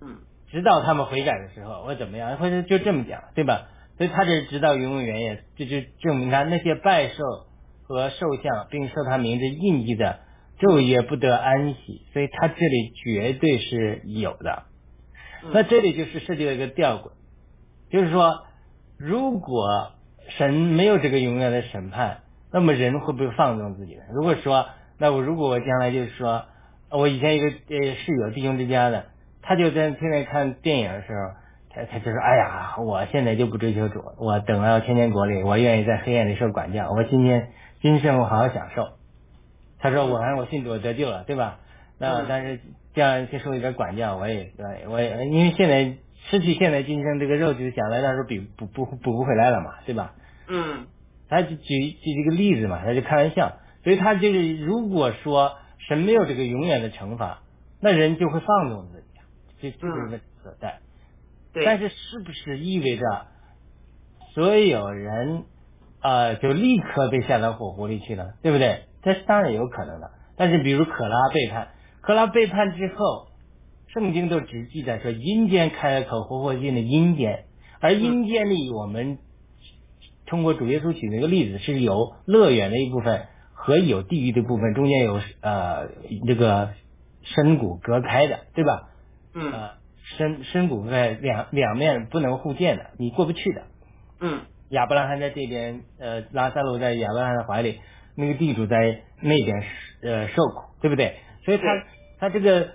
[0.02, 0.18] 嗯，
[0.50, 3.68] 直到他们悔改的时候，或怎么样，或者就这么讲，对吧？
[3.98, 7.24] 所以他这直到永永远远，这就证明他那些拜兽
[7.84, 10.20] 和兽像，并受他名字印记的，
[10.62, 12.06] 昼夜不得安息。
[12.14, 14.64] 所以他这里绝对是有的。
[15.52, 17.12] 那这里就是涉及了一个吊诡，
[17.90, 18.44] 就是说，
[18.98, 19.94] 如果
[20.38, 22.20] 神没有这个永远的审判，
[22.54, 24.04] 那么人会不会放纵自己呢？
[24.14, 26.46] 如果说，那我如果我将来就是说，
[26.92, 29.06] 我以前一个呃室友弟兄之家的，
[29.42, 31.42] 他就在天天看电影的时候。
[31.74, 36.92] 他他就说：“哎呀，我现在就不追求主，我等到天天国里，我愿意在黑暗里受管教。
[36.92, 37.48] 我今天
[37.82, 38.90] 今生我好好享受。”
[39.82, 41.60] 他说：“我还我信主得救了，对吧？
[41.98, 42.60] 那但是
[42.94, 44.54] 这样接受一点管教，我也
[44.88, 45.98] 我也因为现在
[46.30, 50.14] 失去现在今生这个肉体想来，到时候比补补补不回来了嘛，对吧？”
[50.48, 50.88] 嗯，
[51.30, 55.58] 他就举举这个例子嘛，他就开玩笑，所以他就是如果说
[55.88, 57.42] 神没有这个永远的惩罚，
[57.80, 59.08] 那人就会放纵自己。
[59.62, 60.80] 这这就是问题所在。
[61.54, 63.06] 对，但是是不是意味着
[64.34, 65.44] 所有人
[66.02, 68.84] 呃就立刻被下到火湖里去了，对不对？
[69.04, 70.12] 这是当然有可能的。
[70.38, 71.70] 但是比如可拉背叛，
[72.02, 73.28] 可拉背叛之后，
[73.88, 77.46] 圣经都只记载说阴间开了口，活活进了阴间，
[77.80, 79.20] 而阴间里我们
[80.26, 85.90] 通过主耶稣举那个例子，是有乐园的一部分和有地狱的部分，中间有呃
[86.26, 86.70] 这个
[87.22, 88.90] 深谷隔开的，对吧？
[89.34, 89.70] 嗯呃，
[90.18, 93.64] 深深谷在两两面不能互见的，你过不去的。
[94.20, 97.80] 嗯亚伯拉罕在这边，呃，拉萨路在亚伯拉罕的怀里，
[98.16, 99.64] 那个地主在那边
[100.04, 101.18] 呃受苦，对不对？
[101.46, 101.64] 所以他
[102.20, 102.72] 他这个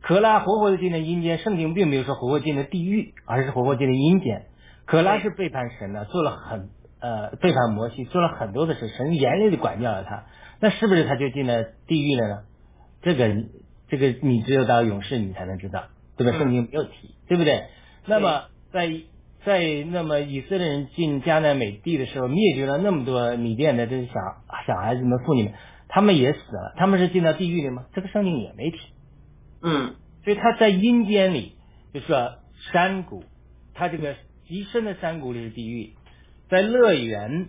[0.00, 4.46] 可拉活活的进了阴间，圣经并没有说活活进了地狱，而是活活进了阴间。
[4.86, 6.70] 可拉是背叛神的，做了很
[7.00, 10.24] 呃背叛摩西，做了很多的事，神严厉的管教了他，
[10.60, 12.42] 那是不是他就进了地狱了呢？
[13.02, 13.28] 这个
[13.88, 15.84] 这个你只有到勇士你才能知道，
[16.16, 16.36] 对吧？
[16.36, 17.66] 嗯圣经没有提，对不对？
[18.06, 18.90] 那么在
[19.44, 24.14] 在那么以色列人进迦南美地的时候，灭绝了那么多米甸的这些小
[24.66, 25.54] 小孩子们、妇女们，
[25.88, 27.86] 他们也死了，他们是进到地狱里吗？
[27.94, 28.78] 这个圣经也没提。
[29.62, 31.54] 嗯所以他在阴间里，
[31.94, 32.34] 就说
[32.72, 33.24] 山谷，
[33.74, 34.14] 他这个
[34.46, 35.94] 极深的山谷里是地狱，
[36.50, 37.48] 在乐园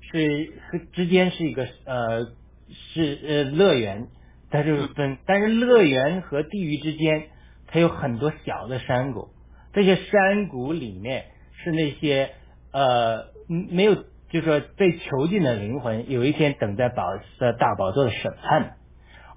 [0.00, 2.26] 是是之间是一个呃
[2.68, 4.06] 是呃乐园，
[4.50, 7.24] 它就是分，但是乐园和地狱之间，
[7.66, 9.30] 它有很多小的山谷，
[9.74, 11.26] 这些山谷里面
[11.62, 12.30] 是那些
[12.72, 17.04] 呃嗯没有，就是说被囚禁的灵魂，有一天等待宝
[17.38, 18.76] 的大宝座的审判。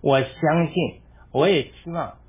[0.01, 1.01] 我相信，
[1.33, 2.19] 我也希望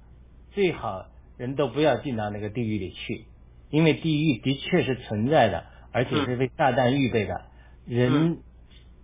[0.53, 1.07] 最好
[1.37, 3.27] 人都不要进到那个地狱里去，
[3.71, 7.43] 因为地狱的确是存在的，而且是为撒旦预备的。
[7.87, 8.39] 人、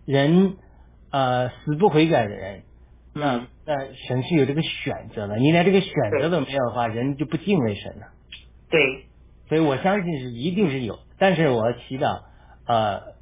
[0.06, 0.56] 人
[1.10, 2.62] 呃死不悔改的人，
[3.12, 8.13] 那嗯那神是有这个选择的，你连这个选择都没有的话，人就不敬畏神了。
[8.74, 9.06] 对，
[9.48, 12.22] 所以我相信是一定是有，但是我祈祷
[12.66, 13.14] 呃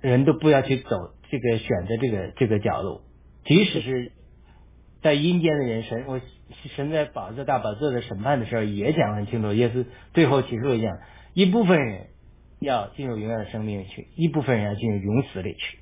[0.00, 3.00] 人都不要去走这个选择这个这个角路，
[3.44, 4.12] 即使是
[5.02, 6.20] 在阴间的人，神我
[6.76, 10.98] 神在宝座大宝座的审判的时候也讲很清楚，耶稣最后启示录讲，
[11.32, 12.08] 一部分人
[12.60, 15.78] 要进入永远的生命里去，一部分人要进入永死里去，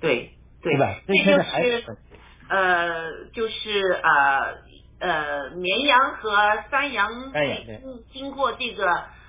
[0.00, 0.30] 对
[0.62, 0.74] 对。
[0.74, 1.00] 对吧？
[1.08, 1.84] 这就是
[2.48, 4.58] 呃，就是呃
[5.02, 6.30] 呃，绵羊和
[6.70, 8.86] 山羊山羊对经经过这个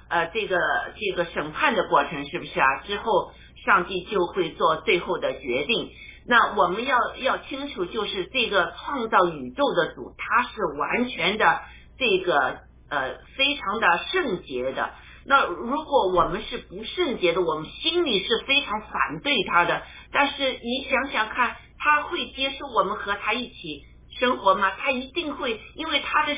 [0.08, 0.56] 呃这个
[0.96, 2.68] 这个审判的过程，是不是啊？
[2.86, 3.32] 之后
[3.66, 5.90] 上帝就会做最后的决定。
[6.28, 11.62] 那我们要要清楚，就是这个创造宇宙的主，他是完全的
[11.98, 12.60] 这个
[12.92, 14.92] 呃非常的圣洁的。
[15.26, 19.82] 那如果我们是不圣洁的，我们心里是非常反对他的。
[20.12, 23.82] 但是你想想看，他会接受我们和他一起
[24.20, 24.72] 生活嘛？
[24.72, 26.36] 他一定会，因为他的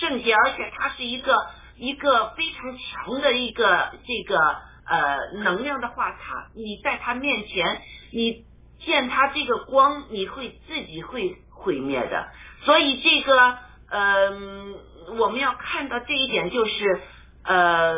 [0.00, 1.34] 圣洁，而且他是一个
[1.76, 4.38] 一个非常强的一个这个
[4.86, 7.82] 呃能量的话，他你在他面前，
[8.12, 8.44] 你
[8.78, 12.28] 见他这个光，你会自己会毁灭的。
[12.64, 13.58] 所以这个
[13.92, 14.76] 嗯、
[15.18, 17.00] 我们要看到这一点，就是
[17.42, 17.94] 呃，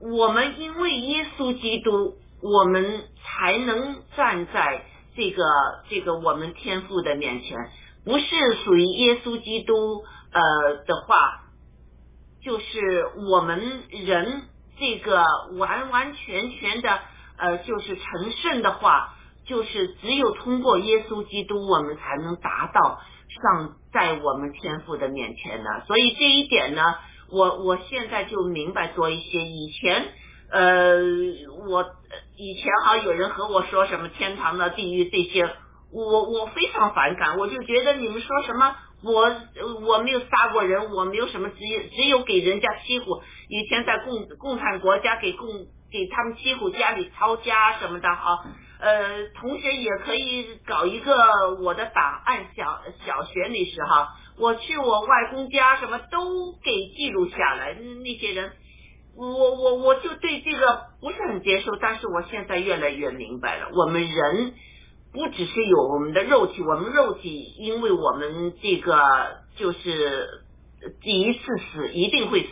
[0.00, 4.84] 我们因为耶稣基督，我们才能站在
[5.14, 5.44] 这个
[5.88, 7.56] 这个我们天父的面前。
[8.06, 8.24] 不是
[8.64, 11.42] 属于耶稣基督呃的话，
[12.42, 14.42] 就是我们人
[14.78, 15.24] 这个
[15.58, 17.00] 完完全全的
[17.36, 19.14] 呃，就是成圣的话，
[19.44, 25.70] 就是只有通过耶稣基督，我们才能达到上在我们天父的面前呢。
[25.88, 26.82] 所以这一点呢，
[27.30, 29.44] 我我现在就明白多一些。
[29.44, 30.06] 以前
[30.48, 31.00] 呃，
[31.68, 31.84] 我
[32.36, 35.50] 以前好有人和我说什么天堂的、地狱这些，
[36.04, 38.76] 我我非常反感，我就觉得你们说什么。
[39.02, 39.30] 我
[39.86, 43.22] 我没有杀过人，我没有什么只有只有给人家欺负。
[43.48, 45.46] 以前在共共产国家给共
[45.92, 48.44] 给他们欺负，家里抄家什么的哈。
[48.80, 51.14] 呃，同学也可以搞一个
[51.62, 54.08] 我的档案，小小学那时哈，
[54.38, 57.74] 我去我外公家什么都给记录下来。
[57.74, 58.52] 那些人，
[59.16, 64.54] 我我我就对这个不是很接受，但是我现在越来越明白了，我们人。
[65.16, 68.98] 不只是有我们的肉体，我们肉体因为我们这个
[69.56, 70.28] 就是
[71.00, 71.40] 第一次
[71.72, 72.50] 死一定会死，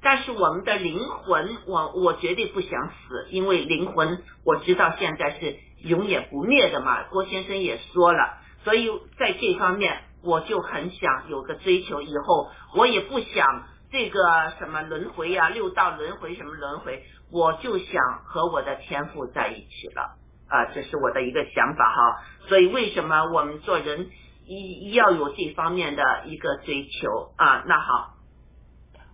[0.00, 7.04] 但是我们的灵魂，我我绝对不想死，因为灵魂我知道现在是永远不灭的嘛。
[7.10, 14.18] 郭先生也说了，所以在这方面我就很想有个追求，以后我也不想这个
[14.58, 20.16] 什么轮回呀、六道轮回什么轮回，我就想和我的天赋在一起了。
[20.48, 24.08] 啊，这是我的一个想法哈，所以为什么我们做人
[24.46, 27.64] 一要有这方面的一个追求啊？
[27.66, 28.14] 那好，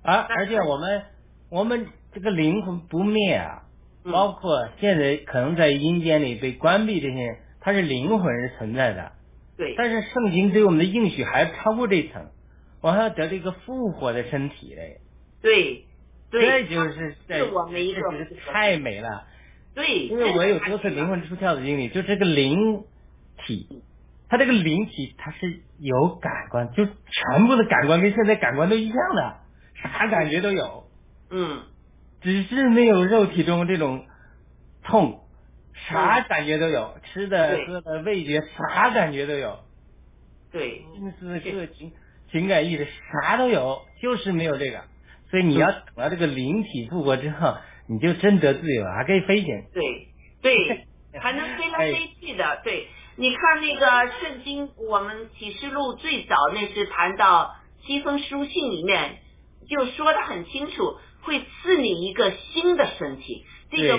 [0.02, 1.02] 而而且我们
[1.51, 3.62] 我们这个灵魂不灭啊，
[4.05, 9.12] 包括现在可能在阴间里被关闭这些，它是灵魂是存在的。
[9.56, 9.74] 对。
[9.77, 12.31] 但是圣经对我们的应许还超过这层，
[12.81, 15.01] 我还要得到一个复活的身体嘞。
[15.43, 15.86] 对。
[16.31, 18.01] 这就是是我们一个
[18.52, 19.24] 太美了。
[19.74, 20.06] 对。
[20.06, 22.84] 因为我有多次灵魂出窍的经历，就这个灵
[23.44, 23.82] 体，
[24.28, 29.36] 它这个灵体它是有感官，就全部的感官跟现在感官都一样的，
[29.82, 30.84] 啥感觉都有。
[31.30, 31.62] 嗯。
[32.20, 34.06] 只是没有肉体中这种
[34.82, 35.20] 痛，
[35.88, 39.59] 啥感觉都有，吃的喝的味觉啥感觉都有。
[40.51, 40.84] 对。
[40.94, 41.92] 心思、个情、
[42.30, 42.86] 情感意识
[43.22, 44.84] 啥都有，就是没有这个。
[45.30, 47.56] 所以你要等到这个灵体复活之后，
[47.89, 49.65] 你就真得自由，还可以飞行。
[49.73, 50.09] 对
[50.43, 50.86] 对，
[51.20, 52.61] 还能飞来飞去的。
[52.65, 57.55] 对，你看那个圣经，我们启示录最早那是谈到
[57.85, 59.19] 七封书信里面
[59.69, 60.97] 就说的很清楚。
[61.27, 63.97] 会赐你一个新的身体，这个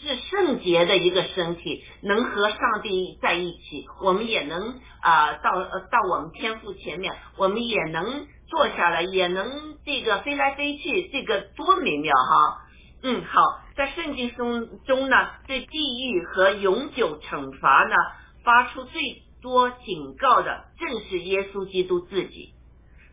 [0.00, 3.84] 是圣洁的一个身体，能和上帝在一起。
[4.02, 12.64] 我们也能啊，到到我们天父前面，我们也能坐下来，也能这个飞来飞去，这个多美妙哈！
[13.02, 13.40] 嗯，好，
[13.76, 15.16] 在圣经中中呢，
[15.46, 17.94] 对地狱和永久惩罚呢，
[18.42, 19.00] 发出最
[19.40, 22.54] 多警告的，正是耶稣基督自己，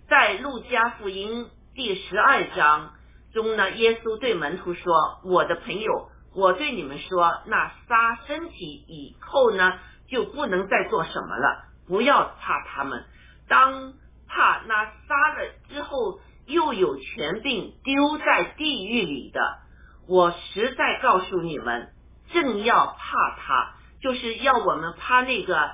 [0.09, 2.93] 在路加福音第十二章。
[3.31, 9.73] 中呢，耶稣对门徒说：“我的朋友，我对你们说，那杀身体以后呢，
[10.07, 11.65] 就不能再做什么了。
[11.85, 13.05] 不要怕他们，
[13.47, 13.93] 当
[14.27, 19.64] 怕那杀了之后又有权柄丢在地狱里的。
[20.07, 21.89] 我实在告诉你们，
[22.33, 25.71] 正要怕他，就是要我们怕那个，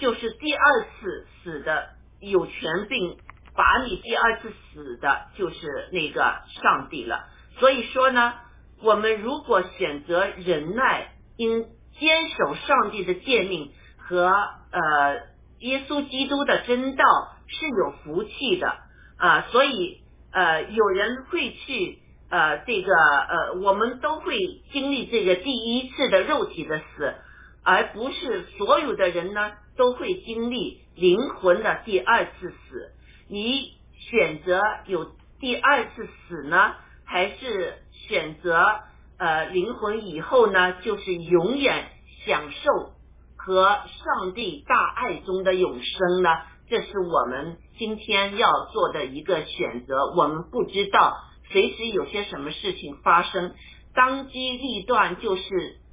[0.00, 1.90] 就是第二次死的
[2.20, 3.18] 有权柄。”
[3.58, 7.26] 把你第二次死的就是那个上帝了。
[7.58, 8.34] 所以说呢，
[8.80, 11.66] 我们如果选择忍耐，应
[11.98, 14.28] 坚守上帝的诫命和
[14.70, 15.26] 呃
[15.58, 17.04] 耶稣基督的真道，
[17.48, 18.76] 是有福气的
[19.16, 19.46] 啊。
[19.50, 21.98] 所以呃，有人会去
[22.30, 24.36] 呃这个呃，我们都会
[24.72, 27.14] 经历这个第一次的肉体的死，
[27.62, 32.92] 而不是所有的人呢都会经历灵魂的第二次死。
[33.28, 33.72] 你
[34.10, 35.10] 选择有
[35.40, 36.74] 第二次死呢，
[37.04, 38.80] 还是选择
[39.18, 41.88] 呃灵魂以后呢，就是永远
[42.26, 42.92] 享受
[43.36, 46.30] 和上帝大爱中的永生呢？
[46.68, 49.94] 这是我们今天要做的一个选择。
[50.16, 51.16] 我们不知道
[51.50, 53.54] 随时有些什么事情发生，
[53.94, 55.42] 当机立断就是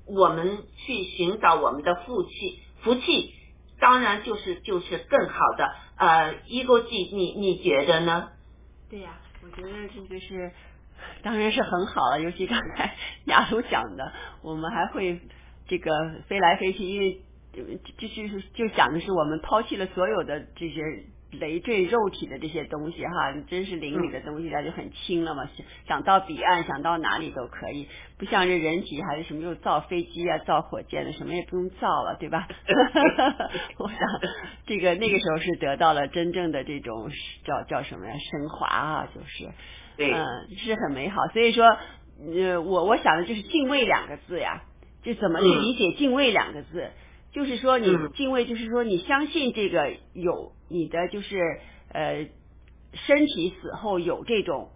[0.06, 3.34] 我们去寻找我们的福气，福气。
[3.78, 8.30] 当然就是就是更好的，呃，一个季，你你觉得呢？
[8.90, 10.52] 对呀，我觉得这个是，
[11.22, 12.22] 当然是很好了。
[12.22, 12.96] 尤其刚才
[13.26, 15.20] 亚茹讲的，我们还会
[15.68, 15.92] 这个
[16.28, 17.22] 飞来飞去，因为
[17.52, 17.64] 就
[17.98, 20.82] 就是就讲的是我们抛弃了所有的这些。
[21.32, 25.46] 累赘肉体的这些东西哈，真是灵里的东西，它就很轻了嘛。
[25.56, 27.88] 想想到彼岸，想到哪里都可以，
[28.18, 32.48] 不像这人体还是什么又造飞机啊、造火箭的，什么也不用造了，对吧？
[33.80, 34.00] 我想
[34.66, 37.10] 这个那个时候是得到了真正的这种
[37.44, 38.14] 叫叫什么呀？
[38.14, 39.50] 升华啊，就是，
[40.14, 40.26] 嗯，
[40.58, 41.28] 是很美好。
[41.34, 41.66] 所以说，
[42.34, 44.62] 呃，我我想的就是敬畏两个字呀，
[45.04, 46.92] 就怎么去理解敬畏两个字？
[47.36, 51.38] 就是说，你敬畏，就是说你相信这个有你的，就是
[51.92, 52.30] 呃，
[52.94, 54.70] 身体死后有这种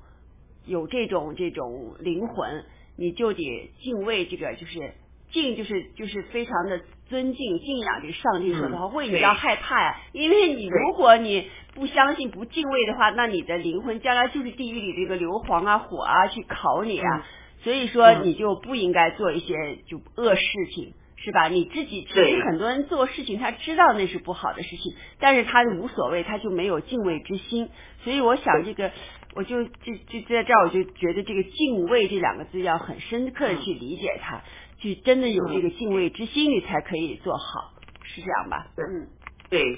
[0.65, 2.65] 有这种这种灵魂，
[2.97, 4.91] 你就得敬畏这个，就是
[5.31, 17.25] 敬，就是就是非常的尊敬敬仰这上帝说的话，为你要害怕呀，因为你如果你不相信不敬畏的话，那你的灵魂将来就是地狱里这个硫磺啊火啊去烤你啊，
[17.61, 20.43] 所以说你就不应该做一些就恶事
[20.75, 20.93] 情。
[21.21, 21.49] 是吧？
[21.49, 27.69] 你自己其实很多人做事情，他知道那是不好的事情，但是他无所谓，他就没有敬畏之心。
[28.03, 28.91] 所以我想，这个
[29.35, 34.41] 我就就就在这儿，我就觉得这个敬畏这两个字要很深刻的去理解它，
[34.79, 37.73] 去真的有这个敬畏之心，你才可以做好，
[38.03, 38.67] 是这样吧？
[38.77, 39.09] 嗯，
[39.49, 39.77] 对。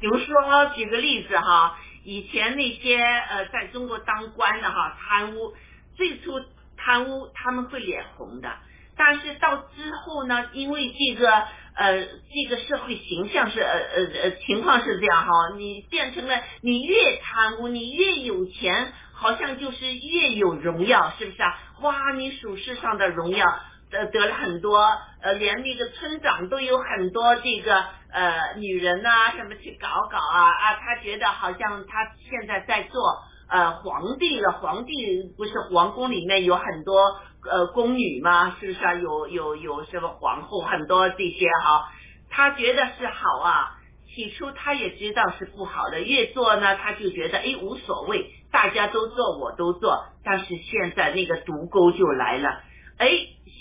[0.00, 5.54] 比如说举个例子哈，以前那些呃在中国当官的哈贪污，
[5.94, 6.32] 最初
[6.76, 8.50] 贪污他们会脸红的。
[8.96, 11.30] 但是到之后呢，因为这个
[11.76, 21.58] 呃，这个社会形象是呃呃呃情况是这样哈，你变成了你越贪污，你越有钱，好像就是越有荣耀，是不是啊？
[21.82, 23.44] 哇，你属世上的荣耀，
[23.90, 24.86] 得得了很多，
[25.20, 33.02] 呃，连那个村长都有很多这个呃女人呐，什么去搞搞啊啊，他觉得好像他现在在做
[33.50, 34.94] 呃皇帝了，皇帝
[35.36, 38.56] 不是皇宫里面有很多呃宫女嘛？
[38.58, 38.94] 是不是啊？
[38.94, 41.88] 有有有什么皇后很多这些哈，
[42.30, 43.80] 他觉得是好啊。
[44.14, 50.04] 起初他也知道是不好的，越做呢他就觉得哎无所谓，大家都做我都做。
[50.22, 52.62] 但是现在那个毒钩就来了，
[52.98, 53.08] 哎，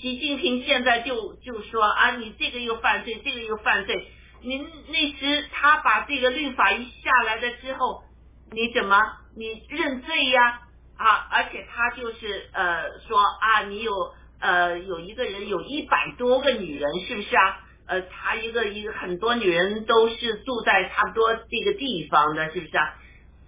[0.02, 4.08] 习近平现在就就说啊，你这个又犯罪，这个又犯罪。
[4.44, 8.04] 您那时他把这个律法一下来了之后，
[8.52, 9.00] 你怎么
[9.36, 10.60] 你认罪呀？
[10.98, 17.60] 啊，而且他就是呃说啊，你有呃有一个人有一百多个女人，是不是啊？
[17.86, 22.94] 呃，他一个一个很多女人都是住在差不多这个地方的，是不是啊？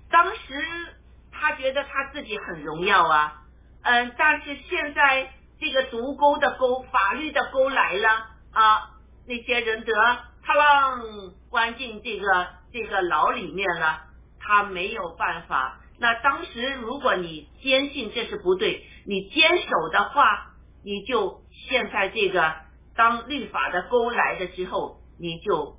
[0.10, 0.40] 当时
[1.32, 3.44] 他觉得他自己很荣耀啊，
[3.84, 8.10] 嗯，但是现在这个毒钩的钩，法律的钩来了
[8.52, 8.90] 啊，
[9.28, 9.94] 那些人得
[10.44, 11.02] 他让
[11.50, 14.02] 关进这个这个牢里面了，
[14.40, 15.80] 他没有办法。
[16.00, 20.54] 那当时如果你坚信这是不对，你坚守的话，
[20.84, 22.66] 你就现在这个。
[22.98, 25.76] 当律法的钩来的之后，你就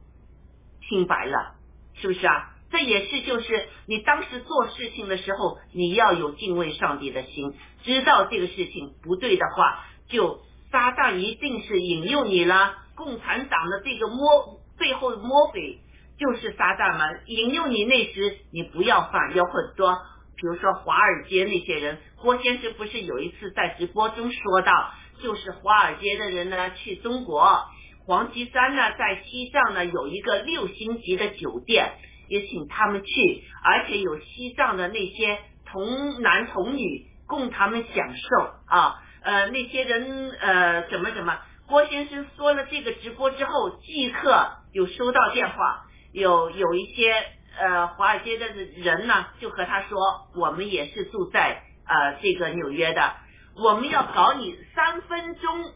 [0.86, 1.54] 清白了，
[1.94, 2.50] 是不是啊？
[2.70, 12.74] 这也是就是你当时做事情的时候，你要有敬畏上帝的心，知道这个事情不对的话，就撒旦一定是引诱你了。
[12.94, 15.80] 共产党的这个魔背后的魔鬼
[16.18, 19.98] 就是撒旦嘛，引诱你那时你不要犯，有很多，
[20.36, 24.92] 比如说华尔街那些人，郭先生不是有一次在直播中说到。
[25.18, 27.64] 就是华尔街的人呢，去中国
[28.04, 31.94] 黄岐山呢，在西藏呢有一个六星级的酒店，
[32.28, 39.02] 也请他们去，而且有西藏的那些童男童女供他们享受啊。
[39.22, 45.85] 呃，那些人呃怎么怎么，郭先生说了这个直播之后，即刻有收到电话，
[46.16, 47.12] 有有一些
[47.58, 49.98] 呃华尔街的人呢，就和他说，
[50.34, 53.12] 我们也是住在呃这个纽约的。
[53.54, 55.72] 我们要搞你三分钟，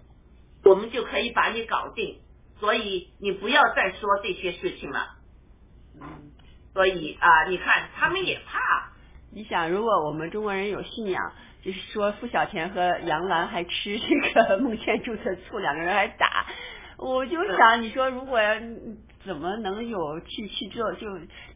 [0.64, 2.20] 我们就可以把你搞定，
[2.58, 5.08] 所以你不要再说这些事情了。
[6.00, 6.32] 嗯，
[6.72, 8.92] 所以啊，你看他们也怕。
[9.30, 16.46] 你想，如果我们中国人有信仰，就是说付小田和杨澜还吃这个孟建柱的醋，两个人还打，
[16.96, 18.40] 我就想，你说如果
[19.24, 21.06] 怎么能有去去做，就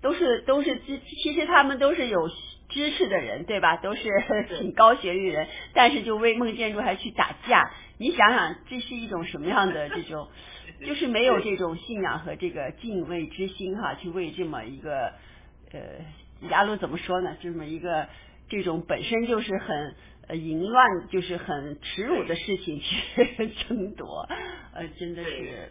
[0.01, 2.28] 都是都是支，其实他们都是有。
[2.66, 4.03] 知识的人对吧，都是
[4.59, 10.28] 挺高学历人，但是就为孟建柱还去打架，你想想这是一种什么样的这种，
[10.85, 15.12] 就是没有这种信仰和这个敬畏之心哈，去为这么一个
[15.73, 15.81] 呃，
[16.49, 17.36] 亚鲁怎么说呢？
[17.43, 18.09] 这么一个
[18.49, 19.95] 这种本身就是很
[20.28, 24.27] 呃淫乱，就是很耻辱的事情去 争夺，
[24.74, 25.70] 呃，真的是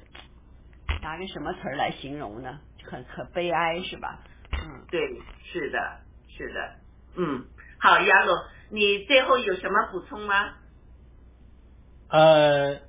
[1.01, 2.59] 拿个什么词儿来形容呢？
[2.85, 4.19] 很很悲哀是吧？
[4.51, 4.99] 嗯，对，
[5.43, 5.99] 是的，
[6.29, 6.71] 是的。
[7.15, 7.45] 嗯，
[7.79, 8.33] 好，亚鲁，
[8.69, 10.53] 你最后有什么补充吗？
[12.09, 12.79] 呃，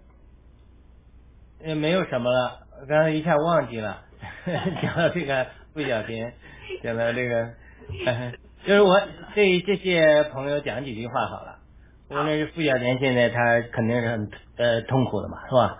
[1.64, 4.04] 也没有什么了，刚才一下忘记了，
[4.82, 6.34] 讲到这个付小田，
[6.82, 7.54] 讲到这个，
[8.66, 9.00] 就是我
[9.34, 11.60] 对这些朋友讲几句话好了。
[12.10, 15.78] 无论是付小田，现在他肯定是很呃痛苦的嘛，是吧？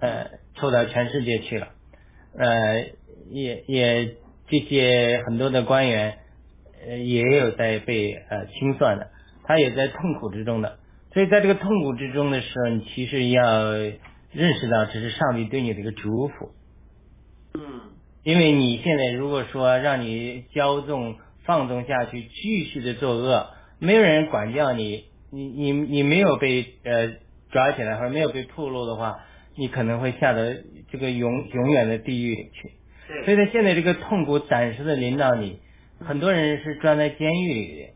[0.00, 1.68] 呃，抽到全世界去了，
[2.38, 2.86] 呃，
[3.30, 4.16] 也也
[4.48, 6.18] 这些很多的官员。
[6.86, 9.08] 呃，也有在被呃清算的，
[9.44, 10.80] 他也在痛苦之中的，
[11.14, 13.72] 所以在这个痛苦之中的时候，你其实要
[14.32, 16.50] 认识到这是上帝对你的一个嘱咐。
[17.54, 17.80] 嗯，
[18.22, 21.16] 因为你现在如果说让你骄纵
[21.46, 23.46] 放纵下去，继续的作恶，
[23.78, 27.14] 没有人管教你，你你你没有被呃
[27.50, 29.20] 抓起来或者没有被暴露的话，
[29.56, 30.38] 你可能会下到
[30.90, 32.72] 这个永永远的地狱里去。
[33.06, 35.60] 对，所以他现在这个痛苦暂时的临到你。
[36.00, 37.86] 很多人是关在监狱里，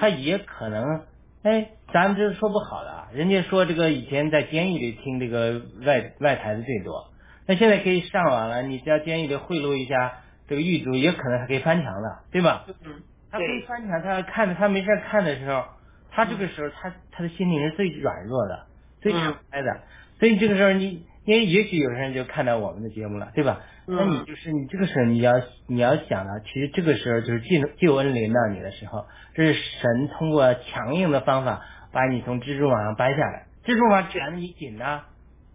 [0.00, 1.02] 他也可能，
[1.42, 3.08] 哎，咱们这是说不好的。
[3.12, 7.12] 人家说这个以前在监狱里听这个外外台的最多，
[7.46, 12.64] 那现在可以上网了，你只要监狱里贿赂一下这个狱卒，也可能还可以翻墙的，对吧？
[12.66, 15.64] 嗯，他可以翻墙，他看着他没事看的时候，
[16.10, 18.66] 他这个时候他他的心灵是最软弱的，
[19.02, 19.82] 最敞开的，
[20.24, 21.04] 所以这个时候你。
[21.26, 23.62] 因为也许有些人就看到我们的节目了，对吧？
[23.86, 25.32] 那你就是你这个时候你要
[25.66, 31.62] 你要想了，其实这个时候就是救救恩临到你的时候，这是神通过强硬的方法
[31.94, 35.06] 把你从蜘蛛网上掰下来，蜘蛛网卷着你紧啊，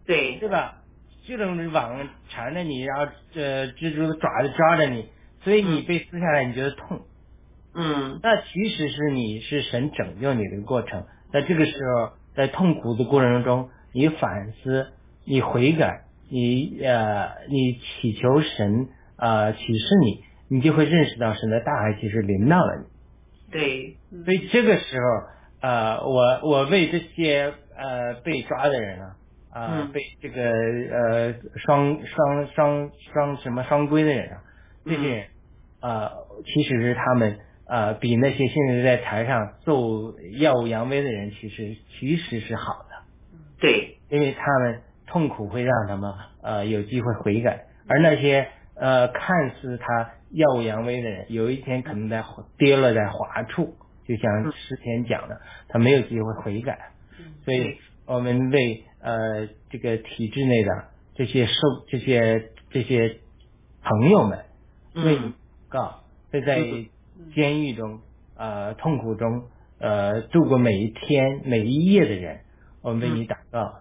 [0.08, 0.78] 对对吧？
[1.28, 5.06] 这种网缠着你，然后这蜘蛛的爪子抓着你，
[5.44, 7.02] 所以你被撕下来你觉得痛，
[7.76, 14.88] 嗯，那其实是你是神拯救你的过程，在这个时候在痛苦的过程中你反思。
[15.26, 23.52] 你悔改，你呃，你祈求神啊启示你，你就会认识到神的大爱其实临到了你。
[23.52, 25.06] 对，所以这个时候，
[25.61, 29.16] 呃，我我为这些呃被抓的人啊，
[29.52, 34.41] 啊、嗯被这个呃双双双双什么双规的人啊，
[34.86, 35.28] 这些人
[35.82, 36.11] 啊、
[36.44, 37.38] 其实是他们
[37.68, 42.89] 呃比那些现在在台上奏耀武扬威的人，其实其实是好的。
[43.60, 52.23] 对，因为他们痛苦会让他们呃有机会悔改，而那些呃看似他耀武扬威的人，有一天可能在
[52.57, 53.76] 跌落在滑处，
[54.07, 56.91] 就像之前讲的，他没有机会悔改。
[57.44, 61.53] 所以我们为呃这个体制内的这些受
[61.90, 63.18] 这些这些
[63.84, 64.45] 朋友们
[64.94, 65.19] 为
[65.68, 66.61] 告，会在
[67.36, 67.99] 监狱中
[68.38, 69.44] 呃痛苦中
[69.80, 72.40] 呃度过每一天每一夜的人，
[72.81, 73.80] 我们为你祷告，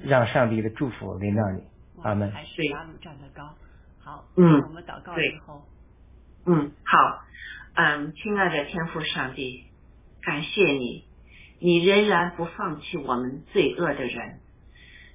[0.00, 1.62] 让上帝的祝福临到你。
[2.02, 2.30] 阿门。
[2.30, 2.68] 还是对。
[2.68, 3.54] 拉鲁站得高。
[3.98, 4.62] 好，嗯。
[4.62, 5.66] 我们祷告对之后，
[6.46, 7.24] 嗯，好，
[7.74, 9.64] 嗯，亲爱的天父上帝，
[10.22, 11.04] 感谢你，
[11.58, 14.38] 你仍然不放弃我们罪恶的人。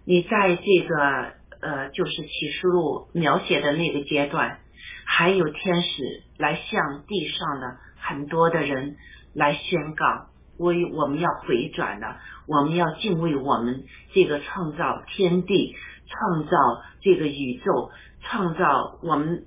[0.05, 4.59] 你在这个呃，就是启示录描写的那个阶段，
[5.05, 8.97] 还有天使来向地上的很多的人
[9.33, 10.27] 来宣告，
[10.57, 12.17] 为我们要回转了，
[12.47, 15.75] 我们要敬畏我们这个创造天地、
[16.07, 16.57] 创造
[17.01, 19.45] 这个宇宙、创造我们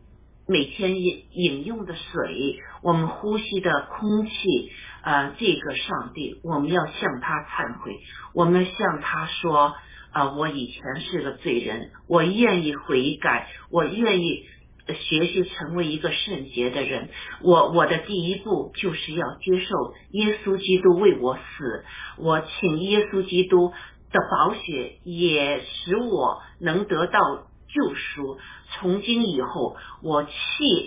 [0.49, 4.70] 每天饮饮用的水，我们呼吸的空气，
[5.03, 7.99] 呃，这个上帝，我们要向他忏悔，
[8.35, 9.74] 我们向他说，
[10.12, 14.45] 啊、我以前是个罪人，我愿意悔改，我愿意
[14.94, 17.08] 学习成为一个圣洁的人。
[17.42, 21.84] 我我的第一步就是要接受耶稣基督为我死，
[22.18, 23.72] 我请耶稣基督
[24.12, 27.20] 的宝血也使我能得到
[27.68, 28.38] 救赎。
[28.78, 30.30] 从今以后，我弃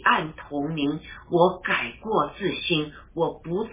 [0.03, 0.99] 暗投明，
[1.31, 3.69] 我改过自新，我不再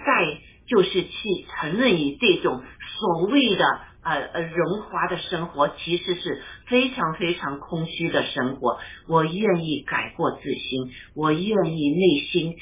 [0.69, 2.63] 就是去承认你这种
[2.99, 3.65] 所谓的
[4.07, 8.79] 呃呃荣华的生活，其实是非常非常空虚的生活。
[9.09, 12.57] 我愿意改过自新，我愿意内心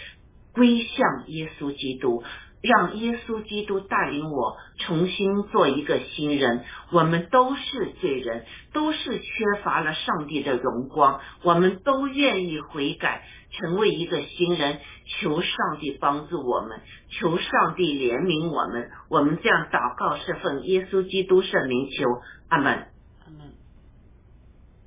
[0.54, 2.22] 归向耶稣基督。
[2.66, 6.64] 让耶稣基督带领我重新做一个新人。
[6.90, 11.20] 我们都是罪人，都是缺乏了上帝的荣光。
[11.42, 14.80] 我们都愿意悔改，成为一个新人。
[15.06, 16.80] 求上帝帮助我们，
[17.10, 18.90] 求上帝怜悯我们。
[19.10, 22.06] 我们这样祷告是奉耶稣基督圣名求，
[22.48, 22.88] 阿门。
[23.26, 23.52] 阿门。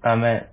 [0.01, 0.49] 阿门。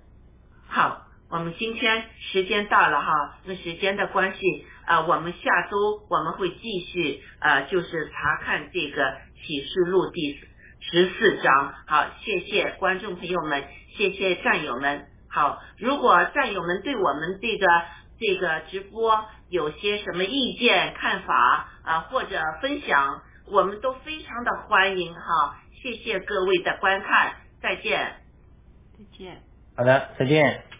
[0.67, 10.39] 好，我们今天时间到了哈，因为时间的关系，呃，我们下周我们会继续呃，就是查看这个启示录第
[10.79, 11.73] 十四章。
[11.87, 13.63] 好，谢谢观众朋友们，
[13.95, 15.07] 谢谢战友们。
[15.29, 17.67] 好，如果战友们对我们这个
[18.19, 25.59] 这个直播有些什么意见看法啊、或者分享，我们都非常的欢迎哈。
[25.81, 28.15] 谢谢各位的观看，再见。
[28.97, 29.41] 再见。
[29.75, 30.74] 好的，再见。